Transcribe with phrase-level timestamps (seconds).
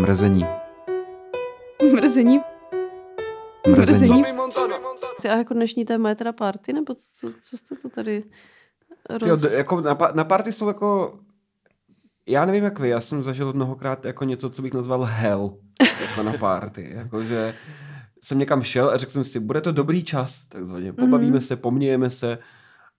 [0.00, 0.46] Mrzení.
[1.92, 2.40] Mrzení.
[3.68, 4.22] Mrzení.
[4.22, 4.24] Mrzení.
[5.30, 8.24] A jako dnešní téma je teda party, nebo co, co jste to tady
[9.10, 9.40] roz...
[9.40, 11.18] d- jako na, pa- na party jsou jako...
[12.26, 15.56] Já nevím jak vy, já jsem zažil mnohokrát jako něco, co bych nazval hell
[16.00, 16.90] jako na party.
[16.94, 17.54] Jakože
[18.22, 20.92] jsem někam šel a řekl jsem si, bude to dobrý čas, takzvaně.
[20.92, 21.40] Pobavíme Mhm.
[21.40, 22.38] se, pomějeme se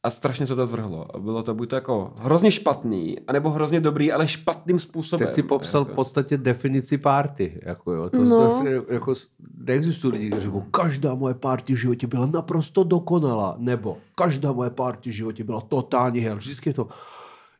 [0.03, 1.15] a strašně se to zvrhlo.
[1.15, 5.27] A bylo to buď to jako hrozně špatný, anebo hrozně dobrý, ale špatným způsobem.
[5.27, 5.95] Teď si popsal v jako.
[5.95, 7.59] podstatě definici party.
[7.65, 8.09] Jako jo.
[8.09, 8.49] To, No.
[8.61, 9.13] to, jako,
[9.57, 14.69] neexistují lidi, kteří řeknou, každá moje party v životě byla naprosto dokonalá, nebo každá moje
[14.69, 16.35] party v životě byla totální hell.
[16.37, 16.87] Vždycky je to,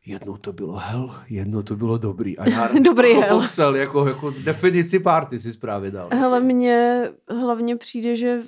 [0.06, 2.38] jednou to bylo hell, jednou to bylo dobrý.
[2.38, 3.40] A já Dobrý to hell.
[3.40, 6.08] popsal, jako, jako definici party si právě dal.
[6.12, 7.02] Hele, mně
[7.40, 8.40] hlavně přijde, že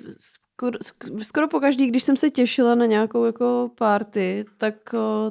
[0.55, 0.77] skoro,
[1.23, 4.75] skoro pokaždý, když jsem se těšila na nějakou jako party, tak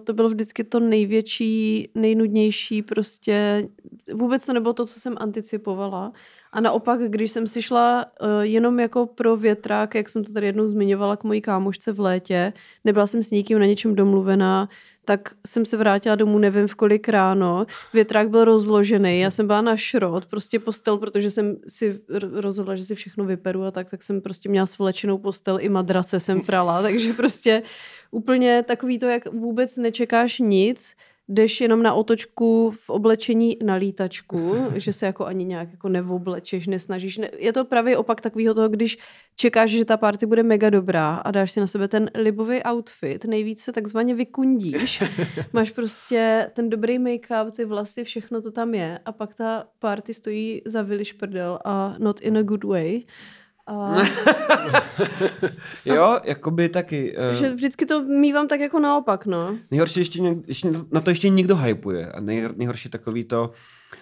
[0.05, 3.69] to bylo vždycky to největší, nejnudnější prostě.
[4.13, 6.13] Vůbec to nebylo to, co jsem anticipovala.
[6.53, 10.47] A naopak, když jsem si šla uh, jenom jako pro větrák, jak jsem to tady
[10.47, 12.53] jednou zmiňovala k mojí kámošce v létě,
[12.85, 14.69] nebyla jsem s nikým na něčem domluvená,
[15.05, 17.67] tak jsem se vrátila domů nevím v kolik ráno.
[17.93, 21.95] Větrák byl rozložený, já jsem byla na šrot, prostě postel, protože jsem si
[22.33, 26.21] rozhodla, že si všechno vyperu a tak, tak jsem prostě měla svlečenou postel, i madrace
[26.21, 27.63] jsem prala, takže prostě
[28.11, 30.95] úplně takový to, jak vůbec nečekáš nic,
[31.29, 36.67] jdeš jenom na otočku v oblečení na lítačku, že se jako ani nějak jako neoblečeš,
[36.67, 37.19] nesnažíš.
[37.19, 38.99] Ne, je to právě opak takového toho, když
[39.37, 43.25] čekáš, že ta party bude mega dobrá a dáš si na sebe ten libový outfit,
[43.25, 45.03] nejvíc se takzvaně vykundíš.
[45.53, 50.15] Máš prostě ten dobrý make-up, ty vlasy, všechno to tam je a pak ta party
[50.15, 53.03] stojí za viliš prdel a not in a good way.
[53.67, 53.95] A
[55.85, 57.17] Jo, jakoby taky.
[57.17, 59.57] Uh, že vždycky to mývám tak jako naopak, no.
[59.71, 62.13] Nejhorší ještě, ještě na to ještě někdo hypuje.
[62.13, 63.51] A nejhor, nejhorší takový to,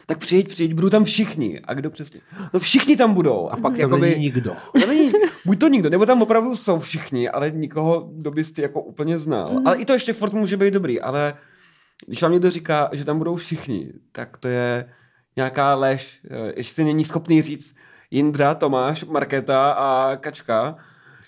[0.06, 1.60] tak přijď, přijď, budou tam všichni.
[1.64, 2.20] A kdo přesně?
[2.54, 3.48] No všichni tam budou.
[3.48, 4.56] A pak Tam jakoby, není nikdo.
[4.80, 5.12] To není,
[5.46, 9.18] buď to nikdo, nebo tam opravdu jsou všichni, ale nikoho, kdo bys ty jako úplně
[9.18, 9.52] znal.
[9.52, 9.66] Mhm.
[9.66, 11.34] Ale i to ještě furt může být dobrý, ale
[12.06, 14.88] když vám někdo říká, že tam budou všichni, tak to je
[15.36, 16.20] nějaká lež.
[16.30, 17.74] Eh, Ještě není schopný říct
[18.16, 20.76] Jindra, Tomáš, Markéta a Kačka.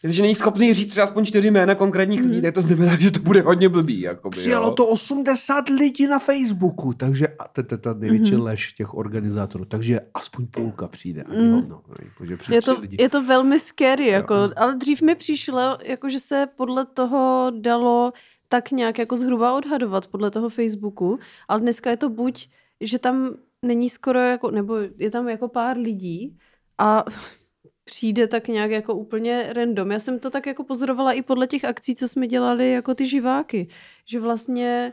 [0.02, 3.18] Jestliže není schopný říct třeba aspoň čtyři jména konkrétních lidí, tak to znamená, že to
[3.20, 4.00] bude hodně blbý.
[4.00, 4.74] Jakoby, Přijalo jo.
[4.74, 8.42] to 80 lidí na Facebooku, takže a to je ta největší Mhm.
[8.42, 11.22] lež těch organizátorů, takže aspoň půlka přijde.
[11.22, 11.52] Ani Mhm.
[11.54, 11.82] hovno,
[12.18, 12.96] protože přijde Je to, lidi.
[13.00, 18.12] je to velmi scary, jako, ale dřív mi přišlo, jako, že se podle toho dalo
[18.48, 21.18] tak nějak jako zhruba odhadovat podle toho Facebooku,
[21.48, 22.48] ale dneska je to buď,
[22.80, 23.30] že tam
[23.62, 26.36] není skoro jako, nebo je tam jako pár lidí
[26.78, 27.04] a
[27.84, 29.90] přijde tak nějak jako úplně random.
[29.90, 33.06] Já jsem to tak jako pozorovala i podle těch akcí, co jsme dělali jako ty
[33.06, 33.68] živáky,
[34.06, 34.92] že vlastně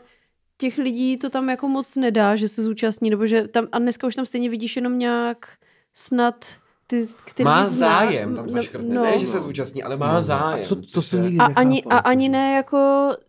[0.58, 4.06] těch lidí to tam jako moc nedá, že se zúčastní, nebo že tam, a dneska
[4.06, 5.48] už tam stejně vidíš jenom nějak
[5.94, 6.46] snad
[6.86, 8.94] ty, který má zná- zájem tam no, zaškrtne.
[8.94, 9.02] no.
[9.02, 10.60] Ne, že se zúčastní, ale má No, zájem.
[10.64, 12.78] A co, to se nikdy A ani, a ani jakože- ne jako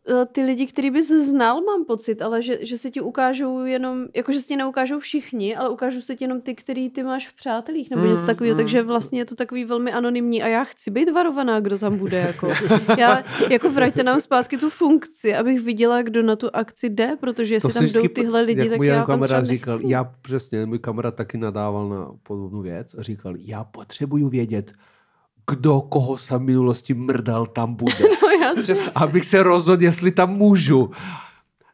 [0.09, 4.05] eh, ty lidi, který bys znal, mám pocit, ale že, že se ti ukážou jenom,
[4.15, 7.27] jako že se ti neukážou všichni, ale ukážou se ti jenom ty, který ty máš
[7.29, 8.57] v přátelích nebo Mm, něco takového, mm.
[8.57, 12.17] takže vlastně je to takový velmi anonymní a já chci být varovaná, kdo tam bude.
[12.17, 12.49] Jako.
[12.97, 17.53] Já, jako vraťte nám zpátky tu funkci, abych viděla, kdo na tu akci jde, protože
[17.55, 19.91] jestli tam jdou tyhle lidi, jak tak můj já tam kamarád říkal, nechci.
[19.91, 24.73] já přesně, můj kamarád taky nadával na podobnou věc a říkal, já potřebuju vědět,
[25.51, 27.95] kdo koho jsem v minulosti mrdal tam bude.
[28.55, 30.91] No, Přes, Abych se rozhodl, jestli tam můžu.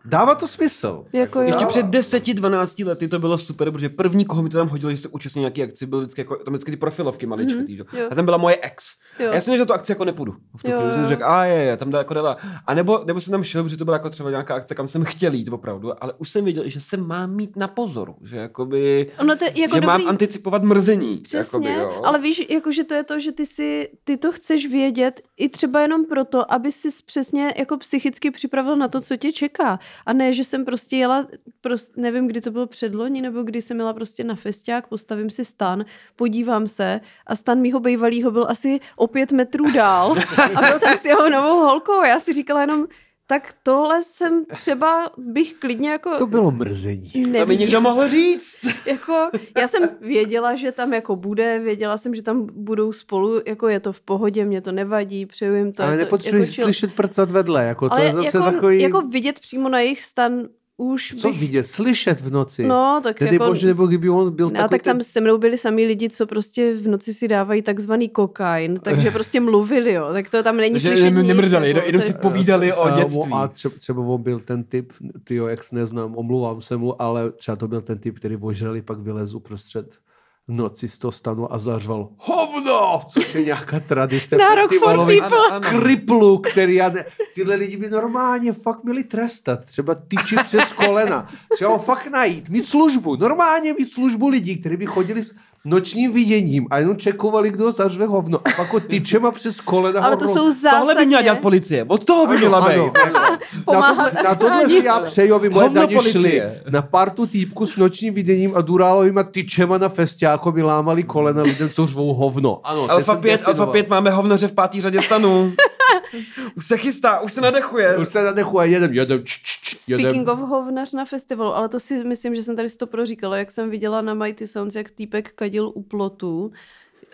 [0.09, 1.06] Dává to smysl.
[1.14, 1.46] jako jo.
[1.47, 4.97] ještě před 10-12 lety to bylo super, protože první, koho mi to tam hodilo, že
[4.97, 8.08] se účastnil nějaký akci, byl vždycky, jako, tam vždycky ty profilovky maličkatý, Mhm, mm, jo.
[8.12, 8.86] A tam byla moje ex.
[9.20, 9.31] Jo.
[9.31, 10.31] A já jsem že tu akci jako nepůjdu.
[10.58, 11.08] V tu Jo, chvíli jsem jo.
[11.09, 12.38] řekl, a je, je, tam dá jako dala.
[12.68, 15.03] A nebo, nebo jsem tam šel, protože to byla jako třeba nějaká akce, kam jsem
[15.06, 19.12] chtěl jít opravdu, ale už jsem věděl, že se mám mít na pozoru, že jakoby,
[19.20, 19.88] Ono to je jako že dobrý...
[19.88, 21.18] mám anticipovat mrzení.
[21.18, 22.02] Přesně, jakoby, jo.
[22.06, 25.50] ale víš, jako, že to je to, že ty si, ty to chceš vědět i
[25.50, 29.80] třeba jenom proto, aby si přesně jako psychicky připravil na to, co tě čeká.
[30.05, 31.27] A ne, že jsem prostě jela,
[31.61, 35.46] prost, nevím, kdy to bylo předloni, nebo kdy jsem jela prostě na festiák, postavím si
[35.46, 35.85] stan,
[36.16, 40.16] podívám se a stan mýho bejvalýho byl asi o pět metrů dál.
[40.55, 42.03] A byl tam s jeho novou holkou.
[42.03, 42.87] Já si říkala jenom,
[43.29, 47.11] tak tohle jsem třeba bych klidně jako To bylo mrzení.
[47.40, 48.59] To by někdo mohl říct.
[48.85, 53.67] Jako, já jsem věděla, že tam jako bude, věděla jsem, že tam budou spolu, jako
[53.67, 55.84] je to v pohodě, mě to nevadí, přeju jim to.
[55.84, 58.81] Ale je to, nepotřebuješ jako slyšet prcat vedle, jako to Ale je zase jako, takový...
[58.81, 60.47] jako vidět přímo na jejich stan
[60.79, 61.40] už co bych...
[61.40, 61.64] vidět?
[61.64, 62.64] Slyšet v noci.
[62.67, 63.46] No, tak Tedy jako...
[63.46, 65.03] bože, nebo kdyby on byl No, takový tak tam ten...
[65.03, 69.40] se mnou byli sami lidi, co prostě v noci si dávají takzvaný kokain, takže prostě
[69.40, 70.09] mluvili, jo.
[70.14, 72.90] Tak to tam není Že slyšet ne- nic, nemrzali, jako, jenom, si je- povídali o
[72.90, 73.31] dětství.
[73.34, 74.93] A třeba, třeba on byl ten typ,
[75.23, 78.99] ty ex neznám, omlouvám se mu, ale třeba to byl ten typ, který ožrali, pak
[78.99, 80.09] vylez uprostřed v
[80.49, 85.19] noci z toho stanu a zařval hovno, což je nějaká tradice Na Rock for festivalový
[85.19, 85.37] People.
[85.37, 85.79] Ano, ano.
[85.79, 87.05] kriplu, který já ne...
[87.35, 89.66] Tyhle lidi by normálně fakt měli trestat.
[89.66, 91.29] Třeba tyči přes kolena.
[91.53, 93.16] Třeba ho fakt najít, mít službu.
[93.16, 95.35] Normálně mít službu lidí, kteří by chodili s
[95.66, 98.38] nočním viděním a jenom čekovali, kdo zařve hovno.
[98.38, 101.41] A pak ho tyčema přes kolena Ale to jsou Tohle by měla dělat zásadně...
[101.41, 101.85] policie.
[101.88, 102.76] Od toho by měla být.
[102.76, 103.38] ano, ano.
[103.73, 107.66] Na tohle, na tohle si já přeju, aby moje Hovno daně šly na partu týpku
[107.66, 112.62] s nočním viděním a durálovýma tyčema na festiáku, aby lámali kolena lidem, co řvou hovno.
[112.64, 113.62] Ano, Alfa jsem 5, definoval.
[113.62, 115.52] Alfa 5 máme hovnoře v pátý řadě stanu.
[116.56, 117.97] už se chystá, už se nadechuje.
[117.97, 120.06] Už se nadechuje jeden, jeden, č, č, č, jeden.
[120.06, 123.38] Speaking of hovnař na festivalu, ale to si myslím, že jsem tady si to proříkala,
[123.38, 126.52] jak jsem viděla na Mighty Sounds, jak týpek kadil u plotu.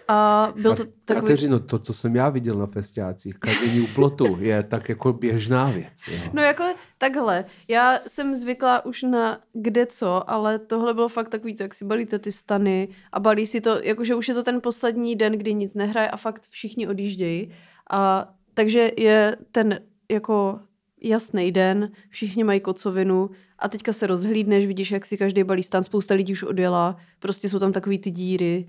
[0.07, 1.27] A byl to takový...
[1.27, 5.71] Kateřino, to, co jsem já viděl na festiácích, kadění u plotu, je tak jako běžná
[5.71, 6.01] věc.
[6.07, 6.19] Jo.
[6.33, 6.63] No jako
[6.97, 11.73] takhle, já jsem zvyklá už na kde co, ale tohle bylo fakt takový to, jak
[11.73, 15.33] si balíte ty stany a balí si to, jakože už je to ten poslední den,
[15.33, 17.53] kdy nic nehraje a fakt všichni odjíždějí.
[17.89, 19.79] A takže je ten
[20.11, 20.59] jako
[21.03, 23.29] jasný den, všichni mají kocovinu
[23.59, 27.49] a teďka se rozhlídneš, vidíš, jak si každý balí stan, spousta lidí už odjela, prostě
[27.49, 28.67] jsou tam takový ty díry,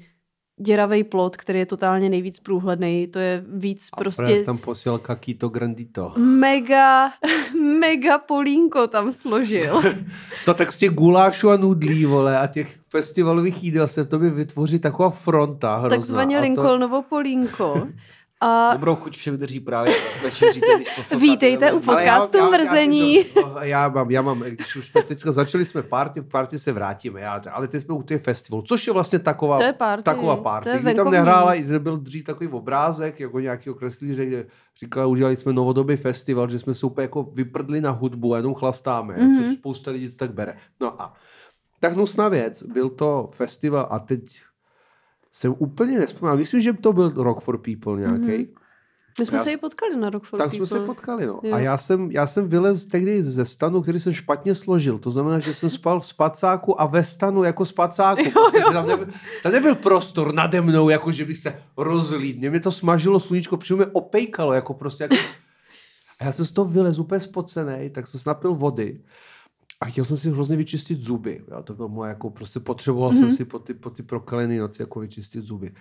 [0.60, 4.98] děravej plot, který je totálně nejvíc průhledný, to je víc A prostě Fred tam posílal
[4.98, 6.12] kakito grandito.
[6.16, 7.12] mega,
[7.80, 9.82] mega polínko tam složil.
[10.44, 14.30] To tak z těch gulášů a nudlí, vole, a těch festivalových jídel se to by
[14.30, 15.96] vytvoří taková fronta hrozná.
[15.96, 17.88] Takzvaně A to- Lincolnovo polínko.
[18.40, 21.10] A Dobrou chuť všech drží právě večeříte, když.
[21.20, 23.16] Vítejte u podcastu já- já- Mrzení.
[23.16, 23.24] Já,
[23.54, 26.72] já, já, mám, já mám, když už jsme teďka začali jsme party, v party se
[26.72, 30.02] vrátíme, já, ale teď jsme u těch festivalu, což je vlastně taková, To je party,
[30.02, 30.68] taková to party.
[30.68, 34.46] je Kdy tam nehrála, i byl dřív takový obrázek, jako nějakého kreslíře, kde
[34.80, 38.54] říkala, udělali jsme novodobý festival, že jsme se úplně jako vyprdli na hudbu a jenom
[38.54, 39.28] chlastáme, mm-hmm.
[39.28, 39.44] Mhm.
[39.44, 40.56] což spousta lidí to tak bere.
[40.80, 41.14] No a
[41.80, 44.20] tak hnusná věc, byl to festival a teď
[45.36, 48.26] jsem úplně nespomínal, myslím, že to byl Rock for People nějaký.
[48.26, 48.48] Mm-hmm.
[49.18, 50.66] My jsme Já se i potkali na Rock for Tak People.
[50.66, 51.40] jsme se potkali, no.
[51.42, 51.54] Jo.
[51.54, 54.98] A já jsem, já jsem vylez tehdy ze stanu, který jsem špatně složil.
[54.98, 58.30] To znamená, že jsem spal v spacáku a ve stanu jako spacáku.
[58.32, 59.06] Prostě Tam, nebyl,
[59.42, 62.50] tam nebyl prostor nade mnou, jako že bych se rozlídl.
[62.50, 65.16] Mě to smažilo sluníčko, přímo mě opejkalo, jako prostě jako...
[66.20, 69.00] A já jsem z toho vylez úplně spocený, tak jsem snapil vody.
[69.80, 71.42] A chtěl jsem si hrozně vyčistit zuby.
[71.50, 73.18] Jo, to bylo moje, jako prostě potřeboval mm-hmm.
[73.18, 75.72] jsem si po ty, po ty prokalené noci jako vyčistit zuby.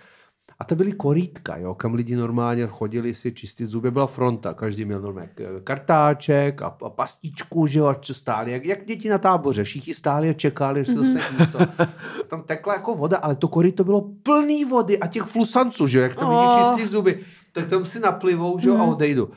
[0.58, 4.84] A to byly korítka, jo, kam lidi normálně chodili si čistit zuby, byla fronta, každý
[4.84, 9.18] měl normálně k- kartáček a, a pastičku, že jo, a stáli, jak, jak děti na
[9.18, 11.58] táboře, všichni stáli a čekali, až se dostane místo.
[11.60, 11.88] A
[12.28, 16.02] tam tekla jako voda, ale to koryto bylo plný vody a těch flusanců, že jo,
[16.02, 16.58] jak tam lidi Oh.
[16.58, 17.20] čistí zuby,
[17.52, 19.30] tak tam si naplivou, že jo, a odejdu.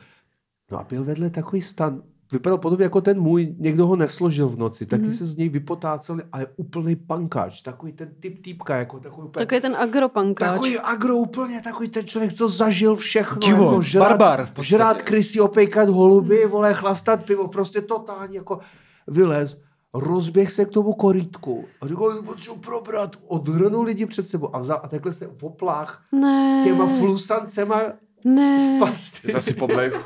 [0.70, 4.58] No a byl vedle takový stan, vypadal podobně jako ten můj, někdo ho nesložil v
[4.58, 5.12] noci, taky Mhm.
[5.12, 9.60] se z něj vypotáceli, ale úplný pankáč, takový ten typ týpka, jako takový úplně Takový
[9.60, 10.50] ten agropankáč.
[10.50, 13.38] Takový agro úplně, takový ten člověk, co zažil všechno.
[13.40, 18.58] Divo, jako žrát, barbar v žrát krysy, opejkat holuby, vole, chlastat pivo, prostě totálně jako
[19.06, 19.60] vylez.
[19.94, 23.16] Rozběh se k tomu korítku a řekl, potřebuji probrat.
[23.26, 27.82] Odhrnul lidi před sebou a, vzal, a takhle se v oplách Ne, těma flusancema
[28.24, 28.76] ne.
[28.78, 29.32] pasty.
[29.32, 29.90] Zase poblej.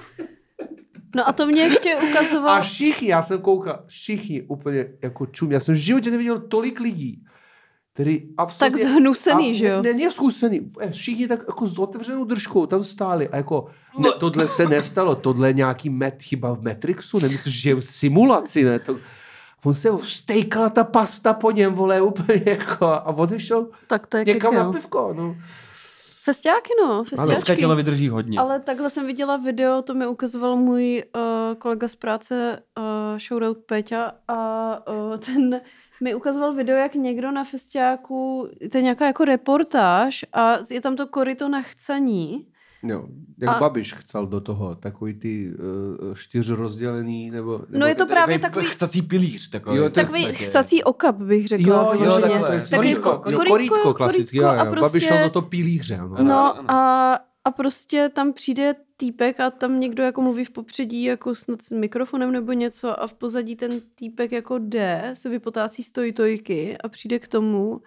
[1.15, 2.51] No a to mě ještě ukazoval.
[2.51, 5.53] A všichni, já jsem koukal, všichni úplně jako čum.
[5.53, 7.25] Já jsem v životě neviděl tolik lidí,
[7.93, 8.85] který absolutně...
[8.85, 9.83] Tak zhnusený, a že jo?
[9.83, 10.73] Ne, ne, ne zhusený.
[10.81, 13.67] Eh, Všichni tak jako s otevřenou držkou tam stáli a jako,
[13.99, 17.81] ne, tohle se nestalo, tohle je nějaký met, chyba v Matrixu, nemyslíš, že je v
[17.81, 18.79] simulaci, ne?
[18.79, 18.99] To,
[19.65, 24.25] on se stejkala ta pasta po něm, vole, úplně jako a odešel Tak to je
[24.25, 24.73] někam na kekel.
[24.73, 25.37] pivko, no.
[26.25, 27.57] Festiáky no, festiáčky.
[27.57, 28.39] tělo vydrží hodně.
[28.39, 33.59] Ale takhle jsem viděla video, to mi ukazoval můj uh, kolega z práce, uh, shoutout
[33.59, 35.61] Péťa, a uh, ten
[36.03, 40.97] mi ukazoval video, jak někdo na festiáku, to je nějaká jako reportáž a je tam
[40.97, 42.47] to koryto na chcaní.
[42.87, 43.07] Jo,
[43.39, 45.51] jak A- Babiš chcel do toho, takový ty
[46.09, 47.53] uh, čtyř rozdělený, nebo...
[47.59, 49.77] nebo No je to právě takový, Chcací pilíř takový.
[49.77, 50.45] Jo, takový podstatě.
[50.45, 51.95] chcací okap, bych řekla.
[51.95, 52.41] Jo, jo, takhle.
[52.49, 54.83] to je Taky korítko, korítko, korítko klasicky, jo, korítko jo.
[54.83, 56.05] Babiš šel prostě- do toho pilíře, no.
[56.15, 56.71] Ano, No ano.
[56.71, 61.63] a, a prostě tam přijde týpek a tam někdo jako mluví v popředí jako snad
[61.63, 66.89] s mikrofonem nebo něco a v pozadí ten týpek jako jde, se vypotácí stojtojky a
[66.89, 67.81] přijde k tomu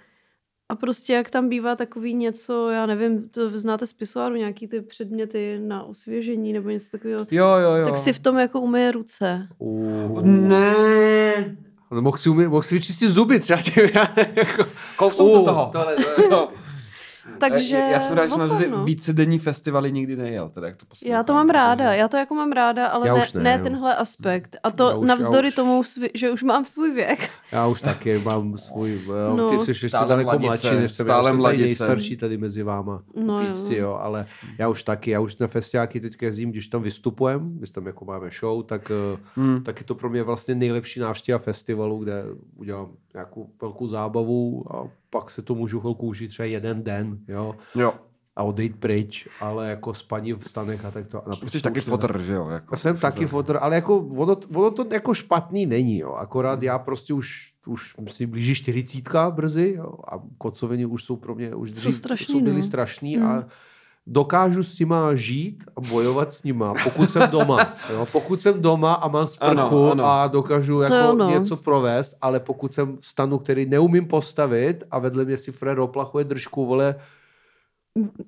[0.70, 4.82] a prostě jak tam bývá takový něco, já nevím, to znáte z pisoáru, nějaký ty
[4.82, 7.86] předměty na osvěžení nebo něco takového, Jo, jo, jo.
[7.88, 9.48] tak si v tom jako umyje ruce.
[9.58, 10.74] Uh, Ne.
[11.92, 13.84] no, mohl si, umě, mohl si vyčistit zuby třeba tím,
[14.36, 14.66] jako,
[14.98, 15.70] Kousnout do toho.
[15.74, 16.30] Tohle, tohle.
[16.32, 16.50] Jo.
[17.40, 20.50] Takže já, já jsem rád, že jsem na ty vícedenní festivaly nikdy nejel.
[20.50, 23.08] Teda, jak to poslouchám, Já to mám ráda, protože- já to jako mám ráda, ale
[23.08, 23.64] Já ne, ne, ne jo.
[23.64, 24.58] tenhle aspekt.
[24.64, 25.82] A to už- navzdory už- tomu,
[26.14, 27.30] že už mám svůj věk.
[27.52, 29.50] Já už taky mám svůj, no, No.
[29.50, 32.38] ty jsi ještě Stále daleko mladice, mladší, než jsem, stále já jsem tady nejstarší tady
[32.38, 33.02] mezi váma.
[33.16, 33.48] No jo.
[33.50, 34.26] Jistě, jo, ale
[34.58, 38.06] já už taky, já už na festiáky teďka jezdím, když tam vystupujem, když tam jako
[38.06, 39.64] máme show, tak, eh, Hmm.
[39.64, 42.24] tak je to pro mě vlastně nejlepší návštěva festivalu, kde
[42.56, 47.56] udělám nějakou velkou zábavu a pak se to můžu chvilku užít třeba jeden den, jo,
[47.76, 47.94] Jo.
[48.36, 51.24] a odejít pryč, ale jako spaní v stanech a tak to.
[51.48, 52.48] Jsi taky fotr, že jo?
[52.50, 56.12] Jako, já jsem taky fotr, ale jako ono, ono to jako špatný není, jo.
[56.14, 59.94] Akorát já prostě už, už si blíží čtyřicítka brzy jo.
[60.08, 62.64] a kocoviny už jsou pro mě, už dřív strašný, jsou byly no.
[62.64, 63.26] strašný Hmm.
[63.28, 63.46] a
[64.08, 67.58] dokážu s nima žít a bojovat s nima, pokud jsem doma.
[67.94, 68.08] Jo.
[68.12, 70.06] Pokud jsem doma a mám sprchu Ano, ano.
[70.06, 71.30] a dokážu jako jo, no.
[71.30, 75.80] něco provést, ale pokud jsem v stanu, který neumím postavit a vedle mě si Fred
[75.80, 76.96] oplachuje držku, vole,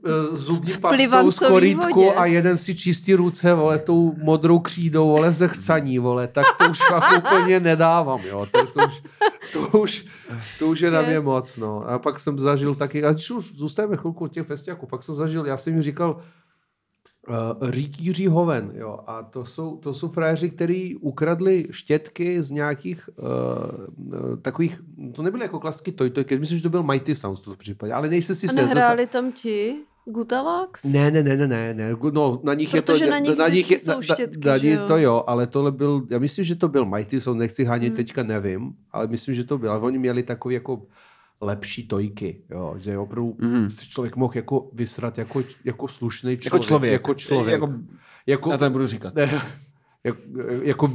[0.05, 5.33] eh, zubní pastou z korítku a jeden si čistí ruce, vole, tou modrou křídou, vole,
[5.33, 9.01] ze chcaní, vole, tak to už jako úplně nedávám, jo, to, to, už,
[9.53, 10.05] to, už,
[10.59, 11.23] to už je na mě Yes.
[11.23, 11.87] moc, no.
[11.89, 15.45] A pak jsem zažil taky, a když už zůstaneme chvilku těch festiáků, pak jsem zažil,
[15.45, 16.21] já jsem jim říkal,
[17.61, 23.09] Uh, Říkíří hoven, jo, a to jsou, to jsou frajeři, kteří ukradli štětky z nějakých
[23.17, 23.25] uh,
[24.41, 24.79] takových,
[25.15, 27.93] to nebyly jako klasicky toj, toj, myslím, že to byl Mighty Sounds v tom případě,
[27.93, 29.75] ale nejsem si A se- nehráli tam ti
[30.11, 30.83] Gutalax?
[30.83, 31.95] ne, ne, ne, ne, ne, ne.
[32.11, 33.35] No, na nich Protože je to...
[33.35, 34.87] na nich vždycky jsou štětky, na, na, že nich jo?
[34.87, 37.95] to jo, ale tohle byl, já myslím, že to byl Mighty Sound, nechci hánět, Hmm.
[37.97, 39.71] teďka nevím, ale myslím, že to byl.
[39.71, 40.85] Ale oni měli takový jako
[41.41, 43.37] lepší tojky, jo, že opravdu
[43.67, 46.45] si člověk mohl jako vysrat jako, jako slušný člověk.
[46.45, 46.91] Jako člověk.
[46.91, 47.61] Jako člověk.
[47.61, 47.73] Jako,
[48.27, 49.15] jako, já to nebudu říkat.
[49.15, 49.41] ne,
[50.03, 50.19] jako,
[50.61, 50.91] jako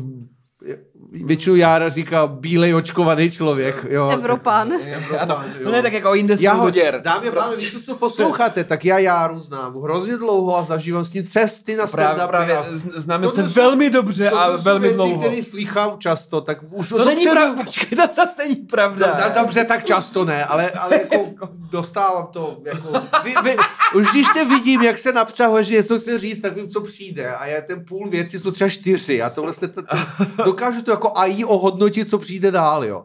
[1.13, 3.87] většinou Jára říká bílej očkovaný člověk.
[3.91, 4.09] Jo.
[4.11, 4.73] Evropan.
[5.19, 5.45] Ano.
[5.65, 7.01] No ne, tak jako jinde Já jsou ho, doděr.
[7.05, 11.05] dámy a pánové, když to co posloucháte, tak já Járu znám hrozně dlouho a zažívám
[11.05, 12.29] s ním cesty na Právě, stand-upy.
[12.29, 12.57] právě
[12.97, 15.19] známe Tohle se jsou- velmi dobře a velmi věci, dlouho.
[15.21, 19.19] které slýchám často, tak už To není pravda, počkej, to zase není pravda.
[19.29, 22.57] No, dobře, tak často ne, ale, ale jako dostávám to.
[22.65, 22.89] Jako,
[23.25, 23.57] vy, vy,
[23.95, 27.35] už když tě vidím, jak se napřahuje, že něco chce říct, tak vím, co přijde.
[27.35, 29.23] A já ten půl věci jsou třeba čtyři.
[29.23, 29.97] A tohle se to, to,
[30.45, 33.05] dokážu to jako AI ohodnotit, co přijde dál, jo.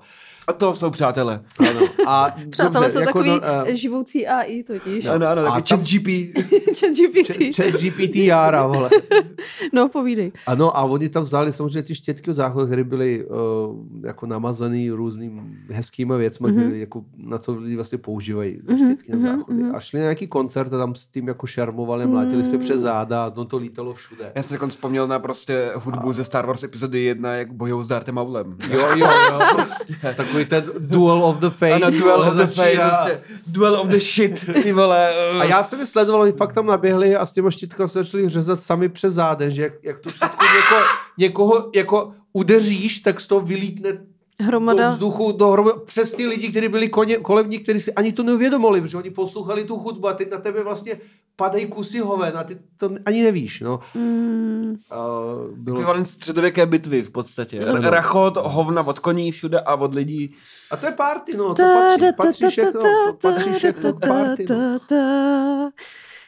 [0.49, 1.41] A to jsou přátelé.
[1.59, 1.79] Ano.
[2.07, 5.05] A Přátelé dobře, jsou jako takový no, eh, živoucí AI totiž.
[5.05, 6.07] Ano, ano, A taky chat GP.
[6.79, 7.55] Chat GPT.
[7.55, 8.89] Chat GPT Jára, vole.
[9.73, 10.31] No, povídej.
[10.47, 13.35] Ano, a oni tam vzali samozřejmě ty štětky od záchodu, které byly uh,
[14.05, 16.59] jako namazané různým hezkýma věcmi, mm-hmm.
[16.59, 18.85] které jako, na co lidi vlastně používají mm-hmm.
[18.85, 19.63] štětky na záchody.
[19.63, 19.75] Mm-hmm.
[19.75, 23.25] A šli na nějaký koncert a tam s tím jako šermovali, mlátili se přes záda
[23.25, 24.31] a to, to lítalo všude.
[24.35, 27.87] Já jsem jako vzpomněl na prostě hudbu ze Star Wars epizody 1, jak bojou s
[27.87, 28.57] Dartem Maulem.
[28.71, 29.95] Jo, jo, jo, prostě.
[30.17, 31.83] Takový ten Duel of the Fates.
[31.83, 32.89] Ano, Duel of the Fate, začíná.
[32.89, 35.13] prostě, Duel of the shit, ty vole.
[35.39, 38.29] A já jsem je sledoval, oni fakt tam naběhli a s těma štítkama se začali
[38.29, 40.75] řezat sami přes záden, že jak, jak tu štítku něko,
[41.17, 43.89] někoho jako udeříš, tak z toho vylítne
[44.39, 44.89] do Hromada.
[44.89, 48.81] vzduchu dohromady přes ty lidi, kteří byli koně, kolem nich, kteří si ani to neuvědomili,
[48.81, 50.99] protože oni poslouchali tu hudbu a teď na tebe vlastně
[51.35, 53.61] padají kusy hoven a ty to ani nevíš.
[53.61, 53.79] No.
[53.95, 54.49] Mm,
[54.91, 55.77] Uh, bylo...
[55.77, 57.59] Ekvivalent středověké bitvy v podstatě.
[57.59, 57.89] Ano.
[57.89, 60.35] Rachot, hovna od koní všude a od lidí.
[60.71, 64.45] A to je party, no, to patří, patří všechno, to patří všechno k party.
[64.49, 65.71] No.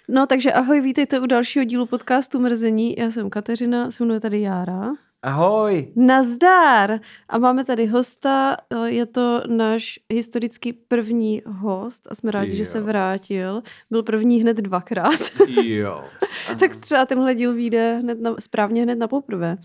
[0.07, 2.95] No, takže ahoj, vítejte u dalšího dílu podcastu Mrzení.
[2.97, 4.89] Já jsem Kateřina, se mnou je tady Jára.
[5.23, 5.87] Ahoj.
[5.95, 6.99] Nazdar!
[7.29, 12.65] A máme tady hosta, eh, je to náš historický první host a jsme rádi, že
[12.65, 12.83] se Jo.
[12.83, 13.61] vrátil.
[13.91, 15.19] Byl první hned dvakrát,
[15.63, 16.03] Jo.
[16.59, 19.57] tak třeba tenhle díl vyjde hned na, správně hned na poprvé.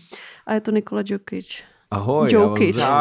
[0.45, 1.47] A je to Nikola Djokic.
[1.91, 2.39] Ahoj, já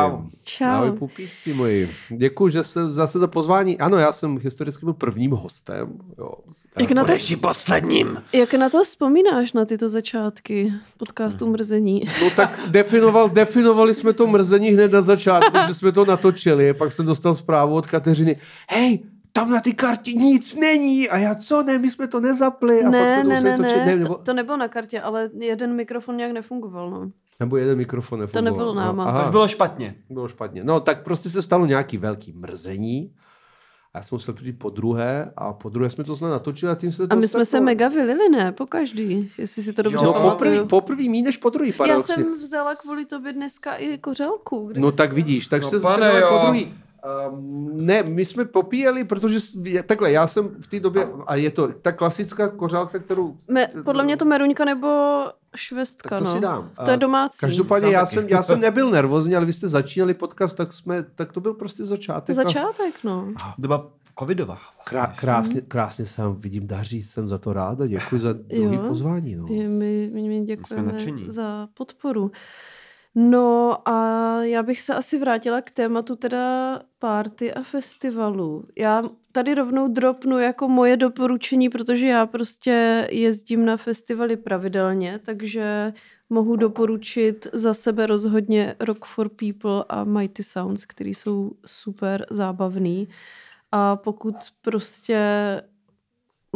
[0.09, 0.21] vás.
[0.45, 0.65] Čau.
[0.67, 1.91] Ahoj, pupíci moji.
[2.11, 3.79] Děkuji, že se zase za pozvání.
[3.79, 5.93] Ano, já jsem historicky byl prvním hostem.
[6.19, 6.31] Jo.
[6.81, 8.23] Jak na, to, posledním.
[8.33, 12.03] jak na to vzpomínáš, na tyto začátky podcastu Mrzení?
[12.23, 16.75] No tak definoval, definovali jsme to mrzení hned na začátku, že jsme to natočili.
[16.75, 18.37] Pak jsem dostal zprávu od Kateřiny.
[18.71, 18.99] Hej,
[19.33, 21.09] tam na ty kartě nic není.
[21.09, 22.81] A já, co ne, my jsme to nezapli.
[22.81, 23.77] A pak Ne, jsme to ne, ne, točit.
[23.77, 27.11] ne, Ne, nebo, to, to nebylo na kartě, ale jeden mikrofon nějak nefungoval, no.
[27.41, 28.53] Nebo jeden mikrofon nefungoval.
[28.53, 29.05] nebylo náma.
[29.05, 29.95] No, aha, Což bylo špatně.
[30.11, 30.65] bylo špatně.
[30.65, 33.13] No tak prostě se stalo nějaký velký mrzení.
[33.95, 36.75] A já jsem musel přijít po druhé a po druhé jsme to znovu natočili a
[36.75, 38.53] tím se to A my jsme se mega vylili, ne?
[38.53, 40.51] Po každý, jestli si to dobře Jo, No pamatuju.
[40.53, 42.15] poprvý, poprvý mí než po druhý, Já paradoxně.
[42.15, 44.71] jsem vzala kvůli tobě dneska i kořelku.
[44.77, 46.75] No tak to- vidíš, tak No, se pane, zase po druhý.
[47.31, 49.39] Um, ne, my jsme popíjeli, protože
[49.87, 54.05] takhle, já jsem v té době, a je to ta klasická kořálka, kterou Me, podle
[54.05, 54.89] mě to meruňka nebo
[55.57, 56.35] švestka, tak to no.
[56.35, 56.71] si dám.
[56.85, 57.39] To je domácí.
[57.41, 58.15] Každopádně já taky.
[58.15, 61.55] jsem, já jsem nebyl nervózní, ale vy jste začínali podcast, tak, jsme, tak to byl
[61.55, 62.31] prostě začátek.
[62.39, 63.33] a- Začátek, no.
[63.59, 64.59] Doba Covidová.
[64.85, 68.77] Krá, krásně, krásně se vám vidím daří, jsem za to rád a děkuji za druhý
[68.77, 68.85] Jo.
[68.89, 69.37] pozvání.
[69.37, 69.47] No.
[69.51, 71.25] Je, my, my, my děkujeme nadšení.
[71.29, 72.31] za podporu.
[73.15, 73.99] No a
[74.43, 78.65] já bych se asi vrátila k tématu teda party a festivalů.
[78.79, 79.03] Já
[79.37, 85.93] tady rovnou dropnu jako moje doporučení, protože já prostě jezdím na festivaly pravidelně, takže
[86.31, 93.09] mohu doporučit za sebe rozhodně Rock for People a Mighty Sounds, který jsou super zábavný.
[93.73, 95.19] A pokud prostě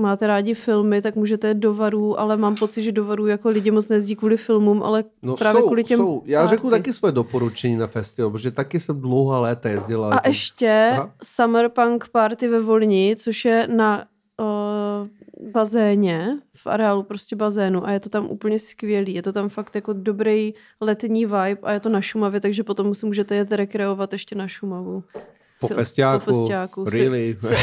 [0.00, 3.70] máte rádi filmy, tak můžete do Varů, ale mám pocit, že do Varů jako lidi
[3.70, 6.22] moc nejezdí kvůli filmům, ale No právě jsou, kvůli těm jsou.
[6.26, 6.56] Já party.
[6.56, 10.08] řeknu taky svoje doporučení na festival, protože taky jsem dlouhá léta jezdila.
[10.10, 11.10] A jako- ještě Aha.
[11.24, 14.04] Summer Punk Party ve Volni, což je na
[14.40, 15.08] uh,
[15.52, 19.14] bazéně, v areálu prostě bazénu a je to tam úplně skvělý.
[19.14, 22.94] Je to tam fakt jako dobrý letní vibe a je to na Šumavě, takže potom
[22.94, 25.04] si můžete jet rekreovat ještě na Šumavu.
[25.60, 26.90] Po Si- festiáku, Po festiáku.
[26.90, 27.36] Si- really.
[27.40, 27.54] Si,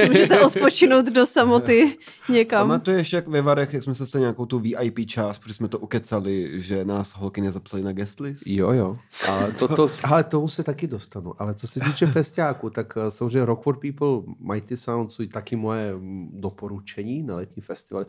[0.00, 1.96] si můžete odpočinout do samoty
[2.28, 2.68] někam.
[2.68, 5.78] Pamatuješ, jak ve Varech, jak jsme se stali nějakou tu VIP část, protože jsme to
[5.78, 8.42] ukecali, že nás holky nezapsali na guest list?
[8.46, 8.96] Jo, jo.
[9.28, 11.32] Ale, to, to, ale tomu se taky dostanu.
[11.38, 15.56] Ale co se týče festiáku, tak eh, samozřejmě Rock for People, Mighty Sound jsou taky
[15.56, 18.06] moje mm, doporučení na letní festival.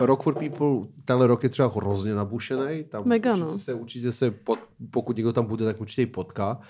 [0.00, 2.84] Rock for People tenhle rok je třeba hrozně nabušený.
[2.84, 3.58] Tam Mega, určitě no.
[3.58, 4.58] se, určitě se pod,
[4.90, 6.60] pokud někdo tam bude, tak určitě i potká.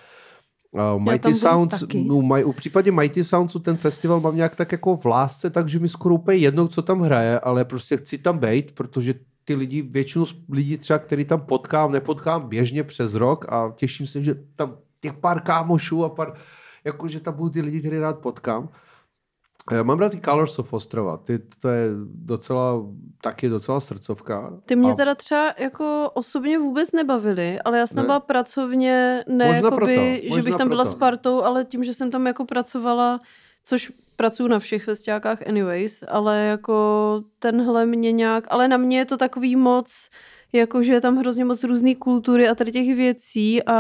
[0.75, 2.05] Uh, Mighty Sounds, taky.
[2.05, 5.79] no, maj, v případě Mighty Soundsu ten festival mám nějak tak jako v lásce, takže
[5.79, 9.15] mi skoro úplně jedno, co tam hraje, ale prostě chci tam být, protože
[9.45, 14.23] ty lidi, většinu lidí třeba, který tam potkám, nepotkám běžně přes rok a těším se,
[14.23, 16.35] že tam těch pár kámošů a pár,
[16.85, 18.69] jakože tam budou ty lidi, který rád potkám.
[19.73, 22.75] Já mám rád ty Colors of Ostrava, ty, to je docela,
[23.23, 24.53] taky docela srdcovka.
[24.67, 28.03] Ty mě A- teda třeba jako osobně vůbec nebavily, ale já jsem Ne?
[28.03, 30.97] byla pracovně, ne Možná jakoby, proto, že bych tam byla proto.
[30.97, 33.21] s partou, ale tím, že jsem tam jako pracovala,
[33.65, 39.05] což pracuji na všech festiákách anyways, ale jako tenhle mě nějak, ale na mě je
[39.05, 40.11] to takový moc,
[40.55, 43.73] jakože je tam hrozně moc různé kultury a tady těch věcí a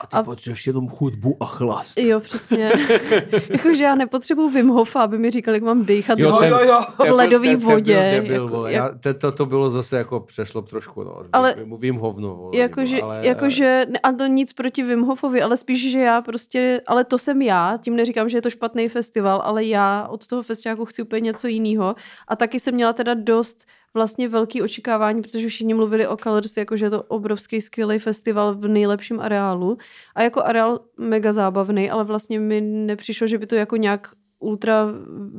[0.00, 1.98] A ty a- potřebuješ jenom hudbu a chlast.
[1.98, 2.72] jo, přesně.
[3.50, 6.80] jakože já nepotřebuji Wim Hofa, aby mi říkali, jak mám dejchat Jo, v- ten- jo.
[6.96, 9.70] Ten byl- ledový ten- ten byl vodě, Debil, jako- jak- Já, te, to, to bylo
[9.70, 11.16] zase jako přešlo trošku, no.
[11.32, 15.90] Ale- Mluvím hovno, Jakože, ale, jakože, ne, a to nic proti Wim Hofovi, ale spíš,
[15.90, 19.64] že já prostě, ale to jsem já, tím neříkám, že je to špatný festival, ale
[19.64, 21.94] já od toho festiáku chci úplně něco jiného.
[22.28, 23.64] A taky jsem měla teda dost
[23.96, 28.54] vlastně velký očekávání, protože všichni mluvili o Colors, jako že je to obrovský skvělý festival
[28.54, 29.78] v nejlepším areálu.
[30.14, 34.86] A jako areál mega zábavný, ale vlastně mi nepřišlo, že by to jako nějak ultra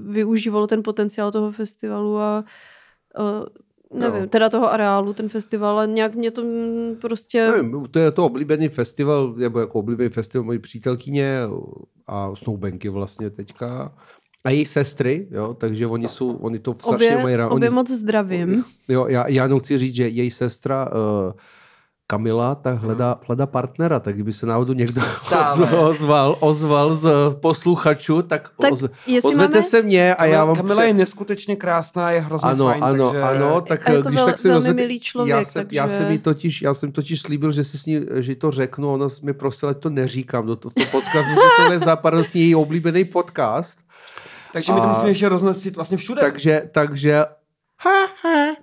[0.09, 2.43] využívalo ten potenciál toho festivalu a
[3.19, 3.45] uh,
[3.99, 4.27] nevím, Jo.
[4.27, 6.43] teda toho areálu, ten festival, ale nějak mě to
[7.01, 7.47] prostě...
[7.51, 11.39] Nevím, to je to oblíbený festival, nebo jako oblíbený festival mojí přítelkyně
[12.07, 13.93] a snoubenky vlastně teďka.
[14.45, 17.47] A její sestry, jo, takže oni jsou, oni to strašně mají Obě, rád.
[17.51, 18.63] obě Oni, moc zdravím.
[18.87, 20.85] jo, já, já jenom chci říct, že její sestra
[21.25, 21.31] uh,
[22.09, 25.71] Kamila, tak hledá, hledá partnera, tak kdyby se náhodou někdo Stále.
[25.79, 27.09] ozval, ozval z
[27.41, 28.83] posluchačů, tak, Tak oz,
[29.23, 32.65] ozvěte máme- se mě a já vám Kamila pře- je neskutečně krásná, je hrozně ano,
[32.65, 33.21] fajn, ano, takže...
[33.23, 35.95] ano, tak A je to když vel- tak rozhodně- milý člověk, já jsem, já takže-
[35.97, 39.07] jsem jí totiž, já jsem totiž slíbil, že si s ní, že to řeknu, ona
[39.23, 42.55] mi prosila, ať to neříkám do to, v tom podcastu, že tohle je západnostní její
[42.55, 43.79] oblíbený podcast,
[44.57, 46.21] Takže my to musíme ještě roznosit vlastně všude.
[46.21, 47.25] takže, takže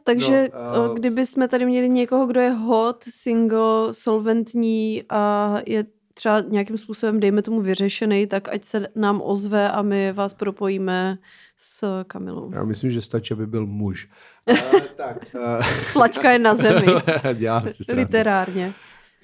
[0.05, 5.55] Takže No, no, eh, kdyby jsme tady měli někoho, kdo je hot, single, solventní a
[5.67, 10.35] je třeba nějakým způsobem, dejme tomu, vyřešený, tak ať se nám ozve a my vás
[10.35, 11.19] propojíme
[11.59, 12.51] s Kamilou.
[12.55, 14.09] já myslím, že stačí, aby byl muž.
[14.51, 14.57] Uh,
[14.97, 16.87] tak, uh, Flačka je na zemi,
[17.35, 18.03] dělám si srandu.
[18.03, 18.73] literárně.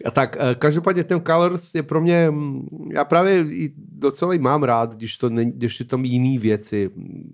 [0.05, 4.39] A tak, eh, každopádně ten Colors je pro mě, mm, já právě i docela i
[4.39, 6.91] mám rád, když, to není, když jsou tam jiný věci,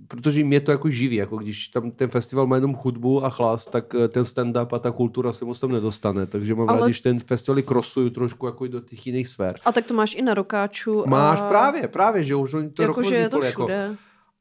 [0.08, 3.70] protože mě to jako živí, jako když tam ten festival má jenom hudbu a chlast,
[3.70, 6.86] tak eh, ten stand-up a ta kultura se moc tam nedostane, takže mám Ale- rád,
[6.86, 9.56] když ten festival krosuju trošku jako do těch jiných sfér.
[9.64, 11.02] A tak to máš i na Rokáču.
[11.06, 11.48] Máš a...
[11.48, 13.96] právě, právě, že už oni to Jako, že je to jako, všude.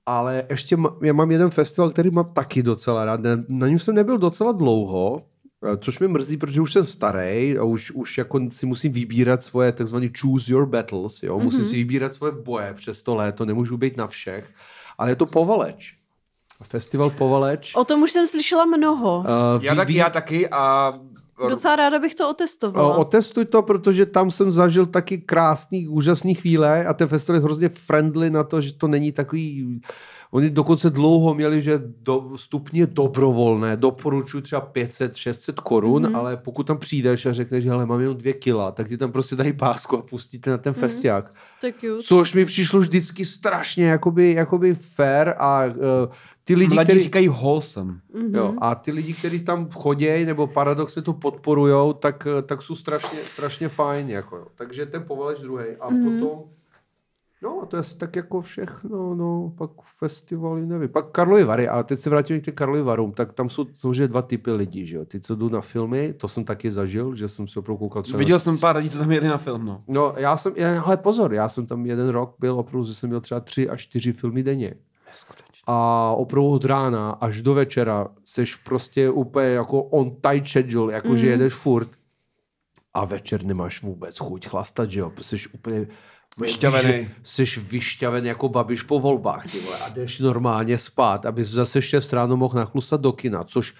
[0.05, 3.19] ale ještě ma, já mám jeden festival, který mám taky docela rád.
[3.21, 5.21] Na, na něm jsem nebyl docela dlouho,
[5.79, 9.71] což mě mrzí, protože už jsem starý a už, už jako si musím vybírat svoje
[9.71, 11.39] takzvané choose your battles, jo?
[11.39, 11.69] musím Mhm.
[11.69, 14.49] si vybírat svoje boje přes to léto, nemůžu být na všech,
[14.97, 15.95] ale je to Povaleč.
[16.63, 17.75] Festival Povaleč.
[17.75, 19.17] O tom už jsem slyšela mnoho.
[19.19, 20.91] Uh, Já, tak, já taky a
[21.49, 22.97] Docela ráda bych to otestovala.
[22.97, 27.69] Otestuj to, protože tam jsem zažil taky krásný, úžasný chvíle a ten festival je hrozně
[27.69, 29.81] friendly na to, že to není takový...
[30.31, 36.11] Oni dokonce dlouho měli, že do, stupně dobrovolné, doporučuji třeba 500-600 korun, Mhm.
[36.13, 36.17] mm-hmm.
[36.17, 39.11] ale pokud tam přijdeš a řekneš, že hele, mám jenom dvě kila, tak ti tam
[39.11, 40.77] prostě dají pásku a pustíte na ten Mhm.
[40.77, 40.81] mm-hmm.
[40.81, 41.31] festiák.
[41.63, 42.03] Je cute.
[42.03, 45.73] Což mi přišlo vždycky strašně jakoby, jakoby fair a uh,
[46.47, 46.99] ty lidi, Mladí kteří...
[47.01, 47.93] říkají wholesome.
[48.13, 48.35] Mhm.
[48.35, 53.19] Jo, a ty lidi, kteří tam chodí nebo paradoxně to podporujou, tak, tak jsou strašně,
[53.23, 54.09] strašně fajn.
[54.09, 54.47] Jako, jo.
[54.55, 55.65] Takže ten povaleč druhý.
[55.79, 55.99] A Mhm.
[56.07, 56.19] mm-hmm.
[56.19, 56.39] potom,
[57.43, 60.89] no to je asi tak jako všechno, no, pak festivaly, nevím.
[60.89, 64.07] Pak Karlovy Vary, ale teď se vrátím k těm Karlovy Varům, tak tam jsou samozřejmě
[64.07, 65.05] dva typy lidí, že jo.
[65.05, 68.19] Ty, co jdou na filmy, to jsem taky zažil, že jsem si opravdu koukal třeba
[68.19, 69.83] Viděl jsem pár lidí, co tam jeli na film, no.
[69.87, 73.09] No, já jsem, já- hele pozor, já jsem tam jeden rok byl opravdu, že jsem
[73.09, 74.73] měl třeba tři až čtyři filmy denně.
[75.67, 81.07] A opravdu od rána až do večera seš prostě úplně jako on tight schedule, jako
[81.09, 81.17] mm.
[81.17, 81.31] že Mhm.
[81.31, 81.89] jedeš furt.
[82.93, 85.11] A večer nemáš vůbec chuť chlastat, že jo?
[85.21, 85.87] Jsi úplně
[86.37, 87.09] Vyšťavený.
[87.23, 92.13] Jsi vyšťaven jako babiš po volbách, ty vole, a jdeš normálně spát, aby zase 6
[92.13, 93.73] ráno mohl nachlustat do kina, což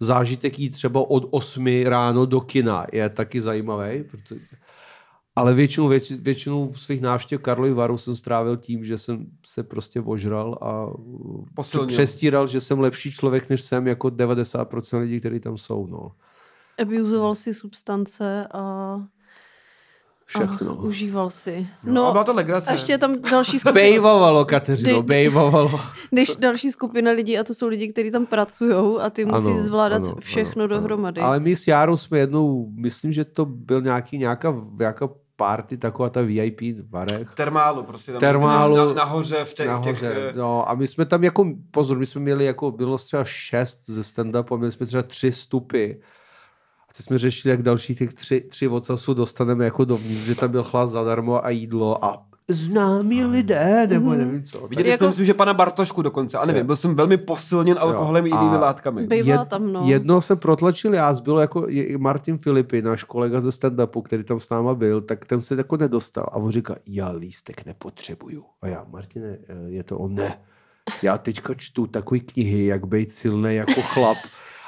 [0.00, 4.40] zážitek jít třeba od 8 ráno do kina je taky zajímavý, protože
[5.36, 10.00] ale většinu, věč, většinu svých návštěv Karlovy Varu jsem strávil tím, že jsem se prostě
[10.00, 10.86] ožral a
[11.54, 11.88] Posilnil.
[11.88, 15.86] přestíral, že jsem lepší člověk, než jsem jako 90% lidí, kteří tam jsou.
[15.86, 16.12] No.
[16.82, 18.96] Abuzoval si substance a,
[20.26, 20.70] Všechno.
[20.70, 21.66] a užíval si.
[21.84, 22.68] No, No, a byla to legrace.
[22.68, 25.80] a ještě je tam další skupina, Bejvovalo, Kateřino, bejvovalo.
[26.10, 29.62] když další skupina lidí a to jsou lidi, kteří tam pracují a ty musí Ano,
[29.62, 30.80] zvládat ano, všechno ano, ano.
[30.80, 31.20] dohromady.
[31.20, 36.10] Ale my s Járou jsme jednou, myslím, že to byl nějaký, nějaká, nějaká party, taková
[36.10, 36.60] ta VIP.
[37.30, 38.76] V termálu, prostě tam Termálu.
[38.76, 41.98] Na, nahoře v, těch, v těch Nahoře, eh, no, a my jsme tam jako, pozor,
[41.98, 46.00] my jsme měli jako, bylo třeba šest ze stand-upu a měli jsme třeba tři stupy.
[46.88, 50.50] A teď jsme řešili, jak další těch tři, tři ocasu dostaneme jako dovnitř, že tam
[50.50, 54.18] byl chlas zadarmo a jídlo a známí lidé, nebo Mhm.
[54.18, 54.68] nevím co.
[54.68, 56.38] Viděli Jako- jsme, myslím, že pana Bartošku dokonce.
[56.38, 56.66] A nevím, Jo.
[56.66, 59.06] byl jsem velmi posilněn alkoholem i a- jinými látkami.
[59.06, 59.82] Bývá tam, no.
[59.84, 64.40] Jedno jsem protlačil já, bylo jako je- Martin Filipy, náš kolega ze stand-upu, který tam
[64.40, 66.26] s náma byl, tak ten se jako nedostal.
[66.32, 68.44] A on říká, já lístek nepotřebuju.
[68.62, 70.38] A já, Martine, eh, je to on, ne.
[71.02, 74.16] Já teďka čtu takové knihy, jak být silný jako chlap.